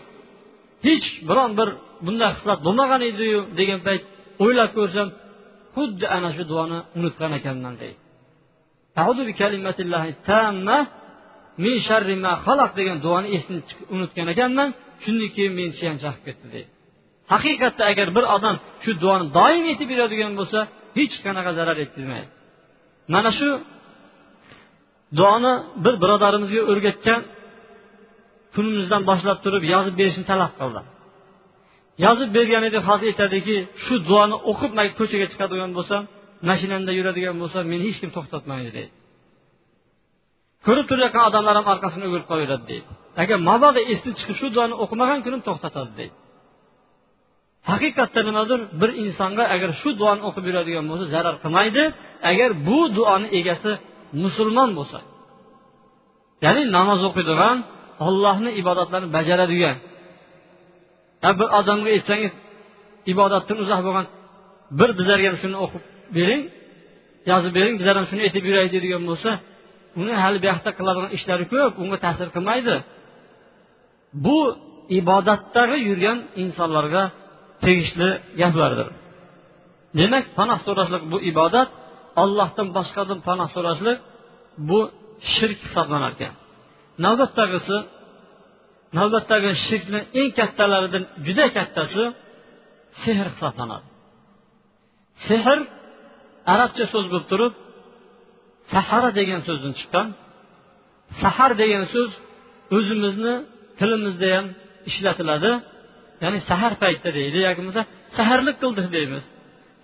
hech 0.88 1.06
biron 1.30 1.52
bir 1.60 1.70
bunday 2.06 2.30
hislat 2.36 2.60
bo'lmagan 2.68 3.02
ediyu 3.12 3.40
degan 3.60 3.80
payt 3.88 4.04
o'ylab 4.44 4.72
ko'rsam 4.78 5.08
xuddi 5.76 6.06
ana 6.16 6.30
shu 6.36 6.44
duoni 6.52 6.78
unutgan 6.98 7.32
ekanman 7.40 7.76
deydi. 7.82 8.03
Min 11.64 11.76
sharri 11.88 12.16
ma 12.26 12.34
xalaq 12.46 12.72
degan 12.80 12.98
duoni 13.06 13.28
esni 13.38 13.58
unutgan 13.96 14.28
ekanman. 14.34 14.70
Shundan 15.04 15.30
keyin 15.36 15.54
meni 15.60 15.72
chayon 15.80 15.98
chaqib 16.04 16.24
ketdi 16.28 16.46
deydi. 16.54 16.70
Haqiqatda 17.34 17.84
agar 17.92 18.08
bir 18.18 18.26
odam 18.36 18.56
shu 18.84 18.92
duoni 19.04 19.26
doim 19.38 19.64
aytib 19.72 19.88
beradigan 19.94 20.34
bo'lsa 20.40 20.60
hech 20.98 21.16
qanaqa 21.26 21.52
zarar 21.60 21.78
yetkazmaydi 21.84 22.30
mana 23.14 23.30
shu 23.40 23.50
duoni 25.20 25.54
bir 25.84 25.96
birodarimizga 26.04 26.62
o'rgatgan 26.72 27.22
kunimizdan 28.56 29.02
boshlab 29.10 29.38
turib 29.46 29.64
yozib 29.74 29.96
berishni 30.00 30.26
talab 30.32 30.52
qildi 30.60 30.82
yozib 32.06 32.30
bergan 32.38 32.64
edi 32.70 32.80
hozir 32.88 33.08
aytadiki 33.12 33.56
shu 33.84 33.96
duoni 34.10 34.36
o'qib 34.52 34.72
man 34.78 34.88
ko'chaga 35.00 35.26
chiqadigan 35.32 35.72
bo'lsam 35.78 36.02
mashinamda 36.50 36.92
yuradigan 37.00 37.36
bo'lsa 37.42 37.60
meni 37.72 37.84
hech 37.88 37.98
kim 38.02 38.12
to'xtatmaydi 38.18 38.70
deydi. 38.78 38.94
Ko'rib 40.66 40.86
turayotgan 40.90 41.24
odamlar 41.30 41.54
ham 41.60 41.68
orqasini 41.74 42.06
o'girib 42.10 42.28
qolaveradi 42.32 42.66
deydi. 42.72 42.90
Agar 43.24 43.38
mabodo 43.50 43.82
esdan 43.94 44.14
chiqib 44.20 44.36
shu 44.42 44.48
duoni 44.56 44.76
o'qimagan 44.84 45.20
kunim 45.26 45.42
to'xtatadi 45.48 45.92
deydi. 46.00 46.16
Haqiqatda 47.72 48.22
nimadir 48.30 48.60
bir 48.82 48.90
insonga 49.04 49.44
agar 49.56 49.70
shu 49.82 49.90
duoni 50.02 50.22
o'qib 50.28 50.44
yuradigan 50.50 50.86
bo'lsa 50.90 51.06
zarar 51.16 51.36
qilmaydi. 51.44 51.84
Agar 52.32 52.50
bu 52.68 52.80
duoni 52.98 53.28
egasi 53.40 53.72
musulmon 54.24 54.70
bo'lsa 54.80 55.00
ya'ni 56.46 56.64
namoz 56.78 57.00
o'qiydigan 57.10 57.58
ollohni 58.08 58.52
ibodatlarini 58.62 59.10
bajaradigan 59.18 59.78
bir 61.40 61.48
odamga 61.60 61.90
aytsangiz 61.96 62.34
ibodatdan 63.14 63.58
uzoq 63.64 63.82
bo'lgan 63.88 64.06
bir 64.80 64.90
bizlarga 65.00 65.28
ham 65.30 65.38
shuni 65.44 65.58
o'qib 65.66 65.84
bering 66.18 66.42
yozib 67.32 67.52
bering 67.58 67.76
bizlar 67.80 67.96
ham 68.00 68.06
shuni 68.12 68.22
aytib 68.28 68.44
yuraylik 68.50 68.72
deydigan 68.76 69.04
bo'lsa 69.10 69.32
uni 70.02 70.14
hali 70.24 70.38
bu 70.42 70.46
yoqda 70.52 70.70
qiladigan 70.78 71.12
ishlari 71.18 71.46
ko'p 71.54 71.74
unga 71.84 71.98
ta'sir 72.06 72.28
qilmaydi. 72.36 72.76
Bu 74.26 74.38
ibodatdagi 75.00 75.78
yurgan 75.90 76.18
insonlarga 76.44 77.04
tegishli 77.64 78.10
gaplardir. 78.42 78.88
Demak 80.00 80.26
panoh 80.38 80.60
so'rashlik 80.68 81.04
bu 81.12 81.18
ibodat 81.32 81.70
ollohdan 82.24 82.68
boshqadan 82.78 83.20
panoh 83.28 83.50
so'rashlik 83.56 83.98
bu 84.70 84.80
shirk 85.34 85.60
hisoblanar 85.66 86.12
ekan 86.18 86.34
navbatdagisi 87.06 87.78
navbatdagi 88.98 89.52
shirkni 89.68 90.00
eng 90.20 90.30
kattalaridan 90.40 91.04
juda 91.26 91.46
kattasi 91.58 92.04
sehr 93.02 93.26
hisoblanadi. 93.34 93.88
Sehr 95.28 95.58
arabcha 96.54 96.86
so'z 96.94 97.06
bo'lib 97.12 97.28
turib 97.32 97.54
sahara 98.74 99.10
degan 99.20 99.42
so'zdan 99.48 99.74
chiqqan. 99.80 100.08
Sahar 101.22 101.52
degan 101.62 101.84
so'z 101.94 102.12
o'zimizni 102.76 103.34
tilimizda 103.80 104.28
ham 104.36 104.46
ishlatiladi. 104.90 105.52
Ya'ni 106.24 106.40
sahar 106.50 106.74
paytida 106.84 107.12
deydi 107.20 107.38
yoki 107.48 107.60
bo'lmasa 107.60 107.84
saharlik 108.18 108.58
qildik 108.64 108.88
deymiz. 108.96 109.24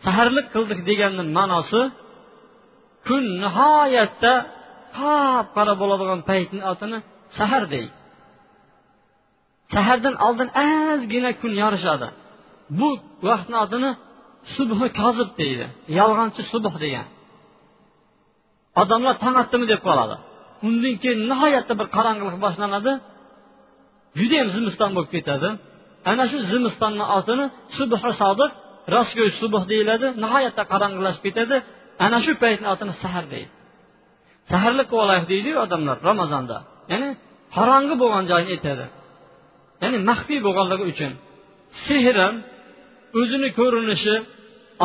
Saharlik 0.05 0.47
qildik 0.55 0.79
deganni 0.89 1.23
ma'nosi 1.37 1.81
kun 3.07 3.23
nihoyatda 3.43 4.33
qop 4.97 5.45
qora 5.55 5.73
bo'ladigan 5.81 6.19
paytni 6.29 6.61
otini 6.71 6.97
sahar 7.39 7.63
deydi. 7.73 7.93
Sahardan 9.75 10.15
oldin 10.27 10.49
ozgina 10.65 11.31
kun 11.41 11.53
yorishadi 11.63 12.07
bu 12.79 12.89
vaqtni 13.27 13.57
otini 13.65 13.91
subhi 14.55 14.87
kozib 15.01 15.29
deydi. 15.41 15.65
Yolg'onchi 15.99 16.41
subh 16.51 16.75
degan. 16.83 17.07
Odamlar 18.81 19.15
tong 19.23 19.35
otdimi 19.43 19.65
deb 19.73 19.81
qoladi. 19.87 20.15
Undan 20.67 20.95
keyin 21.01 21.19
nihoyatda 21.31 21.73
bir 21.79 21.87
qorong'ilik 21.95 22.37
boshlanadi. 22.45 22.91
Judayam 24.19 24.49
zimiston 24.55 24.89
bo'lib 24.95 25.11
ketadi. 25.15 25.49
Ana 26.11 26.23
shu 26.31 26.37
zimistonni 26.51 27.05
otini 27.17 27.45
subhi 27.77 27.97
sodiq 28.23 28.51
rostgo'y 28.95 29.31
subh 29.41 29.63
deyiladi. 29.71 30.07
Nihoyatda 30.23 30.63
qorong'ilashib 30.73 31.23
ketadi. 31.27 31.55
Ana 32.05 32.17
shu 32.25 32.31
paytni 32.43 32.67
otini 32.73 32.93
sahar 33.03 33.25
deydi. 33.33 33.51
Saharlik 34.51 34.87
qilib 34.91 35.03
olaylik 35.05 35.27
deydiyu 35.33 35.57
odamlar 35.65 35.97
ramazonda. 36.09 36.57
Ya'ni 36.91 37.09
qorong'i 37.55 37.95
bo'lgan 38.01 38.23
joyni 38.31 38.49
aytadi. 38.55 38.85
Ya'ni 39.83 39.97
maxfiy 40.09 40.39
bo'lganligi 40.47 40.85
uchun 40.93 41.11
sehr 41.85 42.15
ham 42.23 42.35
o'zini 43.19 43.49
ko'rinishi 43.59 44.15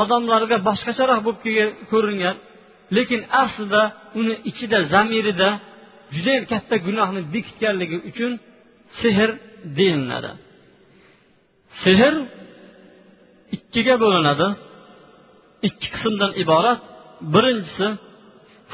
odamlarga 0.03 0.57
boshqacharoq 0.69 1.21
bo'lib 1.27 1.69
ko'ringan. 1.93 2.37
Lekin 2.97 3.21
aslida 3.43 3.83
uni 4.21 4.35
ichida 4.51 4.79
zamirida 4.93 5.49
judayam 6.15 6.45
katta 6.53 6.77
gunohni 6.87 7.21
bekitganligi 7.35 7.99
uchun 8.11 8.33
sehr 9.01 9.31
deyiladi. 9.79 10.31
Sehr 11.83 12.15
ikkiga 13.57 13.95
bo'linadi. 14.05 14.47
Ikki 15.69 15.89
qismdan 15.95 16.33
iborat. 16.43 16.81
Birinchisi 17.35 17.87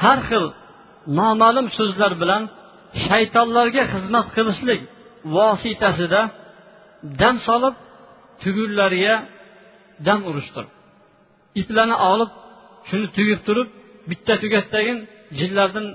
har 0.03 0.19
xil 0.29 0.45
noma'lum 1.19 1.67
so'zlar 1.77 2.13
bilan 2.21 2.43
shaytonlarga 3.05 3.83
xizmat 3.93 4.27
qilishlik 4.35 4.81
vositasida 5.35 6.21
dam 7.21 7.35
solib 7.47 7.75
tugunlarga 8.41 9.15
dam 10.07 10.19
urishdir 10.29 10.65
iplarni 11.61 11.97
olib 12.11 12.31
shuni 12.89 13.07
tugib 13.17 13.39
turib 13.47 13.67
bitta 14.09 14.33
tugatdagin 14.43 14.97
jinlardan 15.39 15.85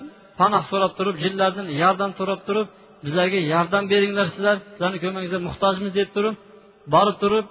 panoh 0.40 0.62
so'rab 0.70 0.92
turib 0.98 1.16
jinlardan 1.24 1.66
yordam 1.82 2.10
so'rab 2.18 2.40
turib 2.48 2.68
bizlarga 3.04 3.38
yordam 3.52 3.84
beringlar 3.92 4.26
sizlar 4.34 4.56
sizlarni 4.72 4.98
ko'magingizga 5.04 5.40
muhtojmiz 5.48 5.92
deb 6.00 6.08
turib 6.16 6.34
borib 6.94 7.16
turib 7.22 7.46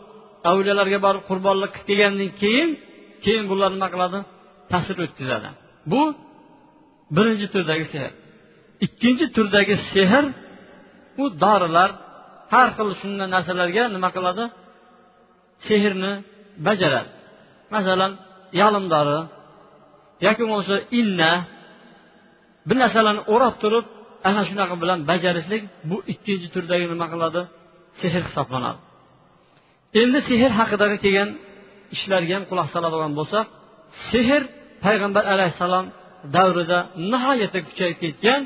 avliyolarga 0.50 1.00
borib 1.06 1.24
qurbonlik 1.30 1.72
qilib 1.76 1.88
kelgandan 1.90 2.32
keyin 2.42 2.70
keyin 3.24 3.46
bular 3.52 3.70
nima 3.76 3.88
qiladi? 3.94 4.20
Ta'sir 4.72 4.98
o'tkazadi. 5.06 5.50
Bu 5.92 6.02
birinchi 7.16 7.48
turdagi 7.54 7.86
sehr. 7.94 8.12
Ikkinchi 8.86 9.26
turdagi 9.36 9.76
sehr 9.94 10.24
u 11.22 11.24
dorilar 11.44 11.90
har 12.54 12.68
xil 12.78 12.90
shunday 13.02 13.28
narsalarga 13.36 13.84
nima 13.96 14.10
qiladi? 14.18 14.44
Sehrni 15.68 16.14
bajaradi 16.68 17.10
masalan 17.76 18.12
yalimdori 18.62 19.20
yoki 20.26 20.44
bo'lmasa 20.50 20.76
inna 21.00 21.32
bir 22.68 22.78
narsalarni 22.84 23.22
o'rab 23.34 23.56
turib 23.64 23.86
ana 24.30 24.42
shunaqa 24.50 24.76
bilan 24.82 25.00
bajarishlik 25.12 25.64
bu 25.90 25.98
ikkinchi 26.14 26.48
turdagi 26.56 26.86
nima 26.94 27.08
qiladi? 27.14 27.42
Sehr 28.00 28.24
hisoblanadi. 28.28 28.80
Endi 30.02 30.20
sehr 30.30 30.52
haqidagi 30.60 30.98
kelgan 31.06 31.30
ishlarga 31.96 32.34
ham 32.38 32.44
quloq 32.50 32.68
soladigan 32.76 33.12
bo'lsak 33.20 33.46
sehr 34.10 34.42
payg'ambar 34.86 35.24
alayhissalom 35.34 35.86
davrida 36.36 36.80
nihoyatda 37.12 37.60
kuchayib 37.68 37.98
ketgan 38.04 38.42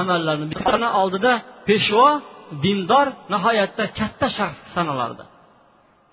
amallarni 0.00 0.88
oldida 1.00 1.32
peshvo 1.68 2.08
dindor 2.64 3.06
nihoyatda 3.34 3.84
katta 3.98 4.26
shaxs 4.38 4.60
sanalardi. 4.74 5.24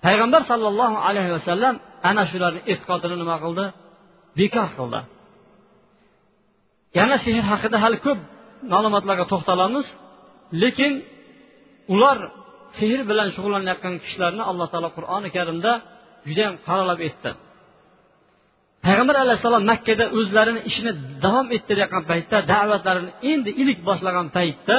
Payg'ambar 0.04 0.42
sollallohu 0.50 0.96
alayhi 1.08 1.32
vasallam 1.36 1.74
ana 2.08 2.22
shularni 2.30 2.60
e'tiqodini 2.72 3.16
nima 3.22 3.36
qildi? 3.44 3.64
Bekor 4.38 4.68
qildi. 4.78 5.00
Yana 6.98 7.16
sehr 7.24 7.44
haqida 7.52 7.76
hali 7.84 7.98
ko'p 8.06 8.18
ma'lumotlarga 8.72 9.24
to'xtalamiz 9.32 9.86
lekin 10.62 10.92
ular 11.94 12.18
sehr 12.78 13.00
bilan 13.10 13.28
shug'ullanayotgan 13.34 13.94
kishilarni 14.02 14.42
alloh 14.50 14.66
taolo 14.72 14.90
qur'oni 14.98 15.28
karimda 15.36 15.72
judayam 16.28 16.54
qoralab 16.66 16.98
aytdi. 17.06 17.30
Payg'ambar 18.86 19.16
alayhissalom 19.24 19.64
makkada 19.72 20.04
o'zlarini 20.18 20.60
ishini 20.70 20.92
davom 21.24 21.46
ettirayotgan 21.56 22.02
paytda 22.10 22.36
da'vatlarini 22.52 23.12
endi 23.32 23.50
ilk 23.62 23.78
boshlagan 23.88 24.26
paytda 24.36 24.76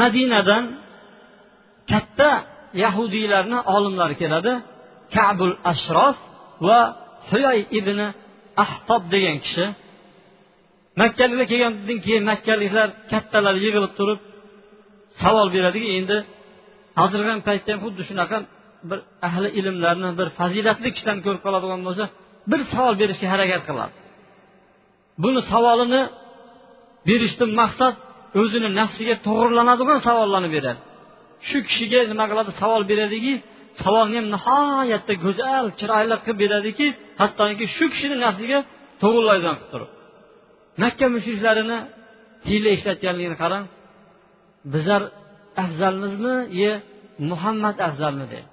madinadan 0.00 0.64
katta 1.90 2.30
yahudiylarni 2.82 3.58
olimlari 3.74 4.14
keladi. 4.22 4.52
Kabul 5.16 5.54
ashrof 5.72 6.16
va 6.66 6.80
huyay 7.30 7.60
ibn 7.78 7.98
ahtob 8.64 9.02
degan 9.14 9.36
kishi. 9.44 9.64
Makkaliklar 11.00 11.46
kelgandan 11.52 11.98
keyin 12.06 12.24
makkaliklar 12.30 12.88
kattalar 13.12 13.54
yig'ilib 13.64 13.92
turib 13.98 14.20
savol 15.22 15.48
beradiki 15.56 15.88
endi 15.98 16.16
hozirgi 17.00 17.42
paytda 17.48 17.68
ham 17.72 17.80
xuddi 17.84 18.02
shunaqa 18.10 18.36
bir 18.90 18.98
ahli 19.28 19.48
ilmlarni 19.58 20.10
bir 20.18 20.28
fazilatli 20.38 20.88
kishilarni 20.94 21.22
ko'rib 21.26 21.42
qoladigan 21.46 21.80
bo'lsa 21.88 22.04
bir 22.50 22.60
savol 22.72 22.94
berishga 23.02 23.26
harakat 23.34 23.62
qiladi. 23.68 23.94
Buni 25.22 25.40
savolini 25.52 26.02
berishdan 27.08 27.50
maqsad 27.60 27.94
o'zini 28.40 28.68
nafsiga 28.80 29.14
to'g'irlanadigan 29.26 29.98
savollarni 30.08 30.50
beradi. 30.56 30.80
Shu 31.48 31.58
kishiga 31.68 31.98
nima 32.12 32.24
qiladi? 32.30 32.50
Savol 32.60 32.82
beradiki 32.90 33.32
savolni 33.82 34.16
ham 34.20 34.26
nihoyatda 34.34 35.14
go'zal 35.24 35.66
chiroyli 35.80 36.16
qilib 36.24 36.38
beradiki 36.42 36.86
hattoki 37.20 37.64
shu 37.76 37.84
kishini 37.92 38.16
nafsiga 38.26 38.58
to'g'irlaydigan 39.02 39.56
qilib 39.58 39.70
turib. 39.72 39.90
Makka 40.82 41.06
mushriklarini 41.14 41.78
hiyla 42.48 42.70
ishlatganligini 42.76 43.36
qarang. 43.42 43.64
Bizlar 44.72 45.02
afzalmizmi 45.64 46.36
ye 46.60 46.72
muhammad 47.30 47.76
afzalmi 47.88 48.26
dedi 48.32 48.48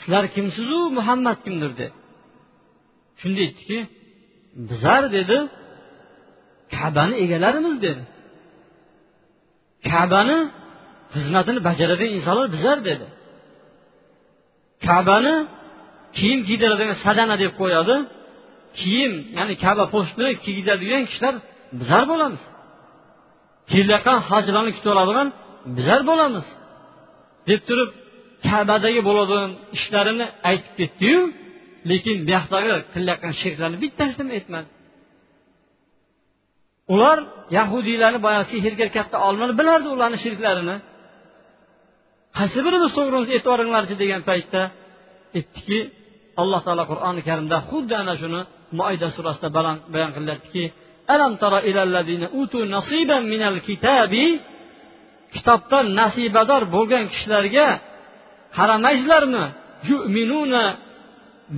sizlar 0.00 0.24
kimsizu 0.34 0.78
muhammad 0.98 1.38
kimdir 1.44 1.72
dedi 1.80 1.94
shunda 3.20 3.40
aytdiki 3.46 3.78
bizlar 4.68 5.02
dedi 5.16 5.38
kabani 6.76 7.14
egalarimiz 7.24 7.76
dedi. 7.86 8.02
Kabani 9.90 10.38
xizmatini 11.14 11.60
bajaradigan 11.68 12.12
insonlar 12.18 12.46
bizlar 12.54 12.78
dedi. 12.88 13.06
Kabani 14.86 15.34
kiyim 16.18 16.40
kiydiradigan 16.48 16.96
sadana 17.04 17.36
deb 17.42 17.52
qo'yadi. 17.60 17.94
Kiyim 18.80 19.12
ya'ni 19.36 19.54
kaba 19.64 19.84
po'stini 19.94 20.30
kiygizadigan 20.44 21.02
kishilar 21.08 21.34
bizlar 21.78 22.04
bo'lamiz. 22.12 22.42
Kelayotgan 23.70 24.18
hajlarni 24.28 24.70
kutib 24.76 24.90
oladigan 24.94 25.28
bizlar 25.76 26.00
bo'lamiz. 26.10 26.46
Deb 27.48 27.60
turib 27.68 27.90
kabadagi 28.48 29.00
bo'ladigan 29.08 29.50
ishlarini 29.76 30.26
aytib 30.50 30.72
ketdiyu 30.80 31.20
lekin 31.90 32.16
bu 32.26 32.30
yoqdagi 32.36 32.70
qilayotgan 32.94 33.32
shirklarni 33.42 33.76
bittasini 33.84 34.30
aytmadi. 34.38 34.68
Ular 36.94 37.18
yahudiylarni 37.58 38.18
boyagi 38.26 38.46
sehrgar 38.52 38.88
katta 38.96 39.16
olimlar 39.26 39.50
bilardi 39.60 39.88
ularni 39.96 40.18
shirklarini. 40.24 40.76
Qaysi 42.38 42.58
birimiz 42.66 42.92
to'g'rimiz 42.98 43.28
e'tiboringlarchi 43.36 43.94
degan 44.02 44.22
paytda 44.30 44.62
aytdiki 45.38 45.78
alloh 46.42 46.60
taolo 46.66 46.84
qur'oni 46.90 47.20
karimda 47.28 47.56
xuddi 47.70 47.94
ana 48.02 48.14
shuni 48.20 48.40
moida 48.78 49.08
surasida 49.16 49.48
bayon 49.94 50.10
qilyaptiki 50.16 50.64
alam 51.14 51.32
tara 51.42 51.58
ilallazina 51.70 52.26
utu 52.42 52.58
nasiban 52.74 53.22
minal 53.32 53.58
kitabi? 53.68 54.24
Kitobdan 55.34 55.86
nasibador 56.00 56.62
bo'lgan 56.74 57.04
kishilarga 57.12 57.68
qaramaysizlarmi? 58.56 59.44
Yu'minuna 59.90 60.64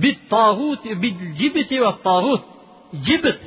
bit 0.03 0.19
tog'ut 0.35 0.81
bil 1.01 1.17
jibti 1.39 1.77
va 1.85 1.91
tog'ut. 2.07 2.43
Jibit 3.05 3.39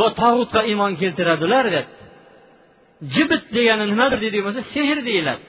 va 0.00 0.08
tog'utga 0.22 0.60
iymon 0.70 0.92
keltiradilar 1.00 1.64
dedi 1.76 1.90
jibit 3.14 3.44
degani 3.56 3.84
nimadir 3.92 4.18
deydigan 4.24 4.44
bo'lsa 4.48 4.62
sehr 4.74 4.98
deyiladi. 5.08 5.42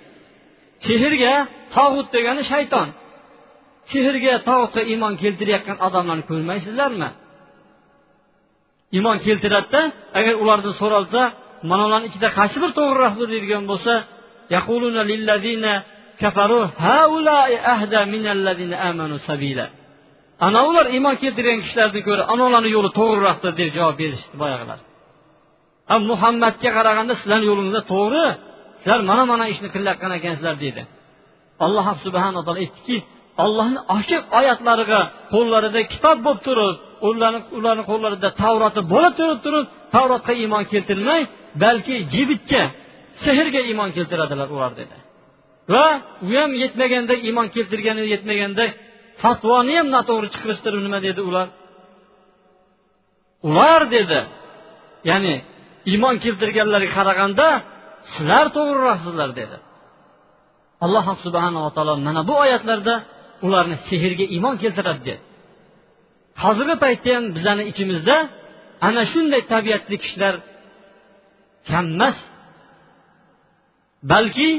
Sehrga 0.86 1.34
tog'ut 1.76 2.08
degani 2.16 2.44
shayton. 2.52 2.88
Sehrga 3.92 4.34
tog'utga 4.50 4.82
iymon 4.92 5.14
keltirayotgan 5.22 5.78
odamlarni 5.88 6.24
ko'rmaysizlarmi? 6.30 7.10
Iymon 8.98 9.18
keltiradida 9.26 9.82
agar 10.20 10.34
ulardan 10.44 10.74
so'ralsa 10.82 11.22
mana 11.70 11.84
ularni 11.88 12.08
ichida 12.12 12.28
qaysi 12.40 12.58
bir 12.64 12.72
to'g'riroqdir 12.80 13.28
deydigan 13.34 13.64
bo'lsa 13.72 13.94
ana 20.46 20.60
ular 20.70 20.86
iymon 20.96 21.16
keltirgan 21.22 21.60
kishilardan 21.66 22.04
ko'ra 22.08 22.24
analarni 22.34 22.70
yo'li 22.78 22.90
to'g'riroqdir 23.00 23.52
deb 23.60 23.70
javob 23.78 23.96
berishdi 24.02 24.36
boyagilar 24.44 24.80
muhammadga 26.12 26.70
qaraganda 26.78 27.14
sizlarni 27.20 27.46
yo'lingizda 27.52 27.82
to'g'ri 27.94 28.26
sizlar 28.88 29.02
mana 29.12 29.24
mana 29.32 29.46
ishni 29.54 29.70
qilayotgan 29.76 30.12
ekansizlar 30.20 30.56
deydi. 30.64 30.82
Alloh 31.66 31.88
subhanaa 32.06 32.44
taolo 32.46 32.60
aytdiki 32.64 32.98
ollohni 33.44 33.80
ochiq 33.98 34.24
oyatlariga 34.40 35.02
qo'llarida 35.34 35.82
kitob 35.94 36.18
bo'lib 36.26 36.42
turib 36.48 36.76
ularni 37.08 37.40
ularni 37.58 37.84
qo'llarida 37.92 38.30
tavroti 38.42 38.82
bo'la 38.94 39.10
turib 39.20 39.40
turib 39.46 39.66
tavrotga 39.96 40.34
iymon 40.44 40.64
keltirmay 40.72 41.22
balki 41.64 41.96
jibitga 42.14 42.64
sehrga 43.24 43.62
iymon 43.70 43.90
keltiradilar 43.98 44.48
ular 44.56 44.72
dedi. 44.82 44.96
Va 45.74 45.88
u 46.28 46.30
ham 46.40 46.52
yetmaganda 46.64 47.14
iymon 47.28 47.48
keltirgani 47.56 48.04
yetmaganda 48.14 48.66
fatvoni 49.22 49.74
ham 49.80 49.88
noto'g'ri 49.96 50.28
chiqarishtirib 50.34 50.82
nima 50.88 51.00
dedi 51.08 51.22
ular. 51.30 51.48
Ular 53.50 53.82
dedi 53.96 54.20
ya'ni 55.10 55.36
iymon 55.92 56.16
keltirganlarga 56.24 56.92
qaraganda 56.98 57.48
sizlar 58.14 58.46
to'g'riroqsizlar 58.56 59.30
dedi. 59.42 59.58
Alloh 60.86 61.06
subhanava 61.26 61.70
taolo 61.76 61.94
mana 62.08 62.22
bu 62.30 62.34
oyatlarda 62.44 62.96
ularni 63.46 63.78
sehrga 63.90 64.26
iymon 64.36 64.56
keltiradi 64.64 65.02
dedi. 65.10 65.22
Hozirgi 66.44 66.76
paytda 66.84 67.10
ham 67.16 67.26
bizlarni 67.36 67.64
ichimizda 67.72 68.16
ana 68.88 69.04
shunday 69.12 69.42
tabiatli 69.54 69.96
kishilar 70.04 70.36
kammas 71.70 72.18
balki 74.12 74.50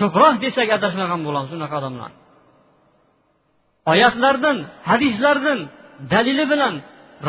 ko'proq 0.00 0.34
desak 0.44 0.68
adashmagan 0.78 1.20
bo'lamiz 1.26 1.50
unaqa 1.58 1.76
odamlar. 1.80 2.10
Oyatlardan 3.92 4.56
hadislardan 4.90 5.58
dalili 6.12 6.44
bilan 6.52 6.74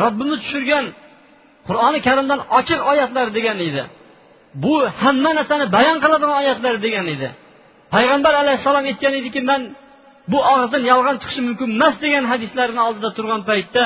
robbimiz 0.00 0.38
tushirgan 0.44 0.84
qur'oni 1.66 1.98
karimdan 2.06 2.40
ochiq 2.58 2.80
oyatlar 2.90 3.26
degan 3.36 3.58
edi. 3.68 3.84
Bu 4.54 4.74
hamma 5.02 5.30
narsani 5.38 5.66
bayon 5.76 5.98
qiladigan 6.02 6.36
oyatlar 6.40 6.74
degan 6.84 7.06
edi. 7.14 7.28
Payg'ambar 7.94 8.34
alayhissalom 8.42 8.84
aytgan 8.90 9.14
ediki 9.20 9.40
man 9.50 9.62
bu 10.32 10.38
og'izdan 10.52 10.82
yolg'on 10.92 11.16
chiqishi 11.22 11.42
mumkin 11.48 11.68
emas 11.76 11.94
degan 12.04 12.24
hadislarni 12.32 12.80
oldida 12.88 13.08
turgan 13.16 13.42
paytda 13.50 13.82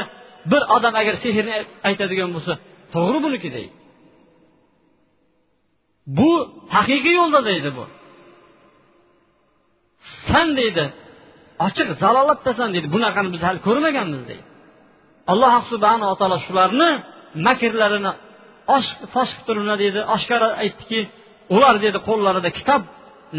bir 0.51 0.63
odam 0.77 0.95
agar 1.01 1.15
sehrni 1.25 1.55
aytadigan 1.89 2.31
bo'lsa 2.35 2.53
to'g'ri 2.95 3.19
buniki 3.25 3.49
deydi. 3.57 3.75
Bu 6.19 6.31
haqiqiy 6.77 7.15
yo'lda 7.21 7.41
deydi 7.51 7.71
bu. 7.79 7.85
San 10.29 10.49
deydi. 10.59 10.85
Ochiq 11.67 11.89
zalolatdasan 12.03 12.69
deydi. 12.75 12.89
Bunaqani 12.95 13.29
biz 13.35 13.43
hali 13.47 13.61
ko'rmaganmiz 13.67 14.23
deydi. 14.31 14.45
Alloh 15.33 15.53
subhanava 15.73 16.15
taolo 16.21 16.39
shularni 16.47 16.91
makrlarini 17.47 18.13
fosh 19.15 19.33
qilib 19.47 19.67
dedi 19.85 20.01
oshkora 20.15 20.49
aytdiki 20.63 21.01
ular 21.55 21.75
dedi 21.85 21.99
qo'llarida 22.09 22.51
kitob 22.59 22.83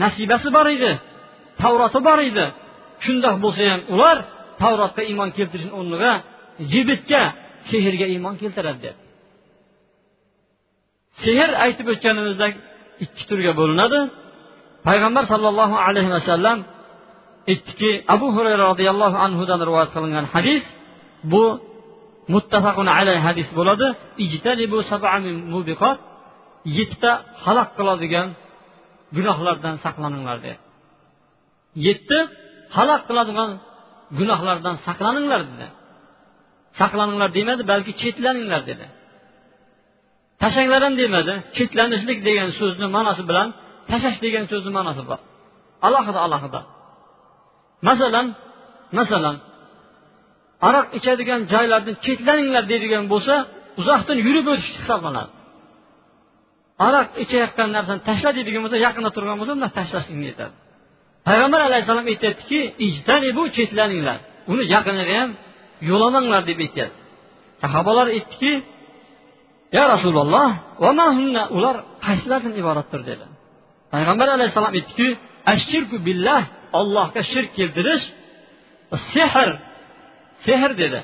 nasibasi 0.03 0.49
bor 0.57 0.67
edi 0.77 0.91
tavroti 1.61 1.99
bor 2.07 2.19
edi. 2.29 2.45
Shundoq 3.05 3.35
bo'lsa 3.43 3.63
ham 3.71 3.81
ular 3.93 4.17
tavrotga 4.61 5.01
iymon 5.09 5.29
keltirishni 5.37 5.73
o'rniga 5.79 6.13
jibitga 6.71 7.23
sehrga 7.69 8.05
iymon 8.13 8.35
keltiradi 8.41 8.79
dedi. 8.85 8.99
Sehr 11.23 11.49
aytib 11.65 11.87
o'tganimizdek 11.93 12.53
ikki 13.05 13.23
turga 13.29 13.51
bo'linadi. 13.59 13.99
Payg'ambar 14.87 15.23
sollallohu 15.31 15.75
alayhi 15.87 16.11
vasallam 16.17 16.57
aytdiki 17.51 17.91
abu 18.15 18.27
hurayra 18.35 18.63
roziyallohu 18.71 19.17
anhudan 19.25 19.59
rivoyat 19.67 19.89
qilingan 19.95 20.25
hadis 20.33 20.63
bu 21.31 21.43
muttafaqun 22.33 22.87
alayhi 22.97 23.21
hadis 23.27 23.49
bo'ladi. 23.59 23.87
Yettita 26.77 27.11
halok 27.45 27.69
qiladigan 27.77 28.27
gunohlardan 29.15 29.75
saqlaninglar 29.85 30.37
dedi. 30.45 30.57
Yetti 31.87 32.19
halok 32.77 33.01
qiladigan 33.09 33.49
gunohlardan 34.19 34.75
saqlaninglar 34.85 35.41
dedi. 35.51 35.67
Saqlaninglar 36.79 37.29
demadi 37.37 37.63
balki 37.71 37.91
chetlaninglar 38.01 38.61
dedi. 38.71 38.85
Tashlanglar 40.41 40.81
ham 40.85 40.93
demadi 41.01 41.33
chetlanishlik 41.57 42.19
degan 42.27 42.49
so'zni 42.59 42.87
ma'nosi 42.95 43.23
bilan 43.29 43.47
tashlash 43.89 44.19
degan 44.25 44.45
so'zni 44.51 44.71
ma'nosi 44.77 45.03
bor. 45.09 45.19
Alohida 45.87 46.19
alohida. 46.25 46.61
Masalan 47.87 48.27
masalan 48.97 49.35
aroq 50.67 50.87
ichadigan 50.97 51.41
joylardan 51.53 51.95
chetlaninglar 52.05 52.63
deydigan 52.71 53.05
bo'lsa 53.13 53.35
uzoqdan 53.79 54.17
yurib 54.25 54.45
o'tish 54.53 54.69
hisoblanadi. 54.79 55.31
Aroq 56.87 57.07
ichayotgan 57.23 57.69
narsani 57.77 58.01
tashla 58.09 58.29
deydigan 58.37 58.61
bo'lsa 58.65 58.77
yaqinda 58.85 59.09
turgan 59.15 59.35
bo'lsa 59.39 59.53
undan 59.57 59.71
tashlashlikni 59.77 60.25
aytadi. 60.31 60.55
Payg'ambar 61.27 61.61
alayhissalom 61.69 62.05
aytyaptiki 62.13 62.59
bu 63.37 63.43
chetlaninglar 63.57 64.19
uni 64.51 64.63
yaqiniga 64.75 65.13
ham 65.21 65.29
yo'lamanglar 65.89 66.41
deb 66.49 66.59
aytyapti. 66.65 66.99
Sahobalar 67.63 68.07
aytdiki 68.15 68.53
ya 69.77 69.83
rasululloh 69.93 70.49
ular 71.57 71.75
qaysilardan 72.05 72.53
iboratdir? 72.61 73.01
dedi. 73.09 73.25
Payg'ambar 73.93 74.27
alayhissalom 74.37 74.73
aytdiki 74.77 75.07
ashirku 75.53 75.97
billah 76.07 76.41
ollohga 76.79 77.21
shirk 77.31 77.49
keltirish 77.59 78.05
sehr 79.13 79.49
sehr 80.45 80.69
dedi. 80.81 80.99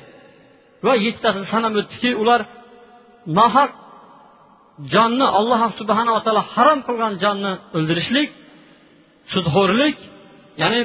Va 0.84 0.92
yettitasini 1.04 1.46
sanab 1.52 1.74
o'tdiki 1.80 2.10
ular 2.22 2.40
nohaq 3.38 3.70
jonni 4.94 5.26
alloh 5.38 5.60
subhanava 5.80 6.20
taolo 6.26 6.42
harom 6.54 6.80
qilgan 6.86 7.12
jonni 7.24 7.52
o'ldirishlik 7.76 8.28
sudxo'rlik 9.32 9.96
ya'ni 10.62 10.80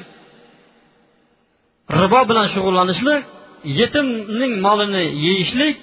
ribo 2.02 2.20
bilan 2.30 2.48
shug'ullanishlik 2.54 3.22
yetimning 3.80 4.54
molini 4.66 5.04
yeyishlik 5.26 5.76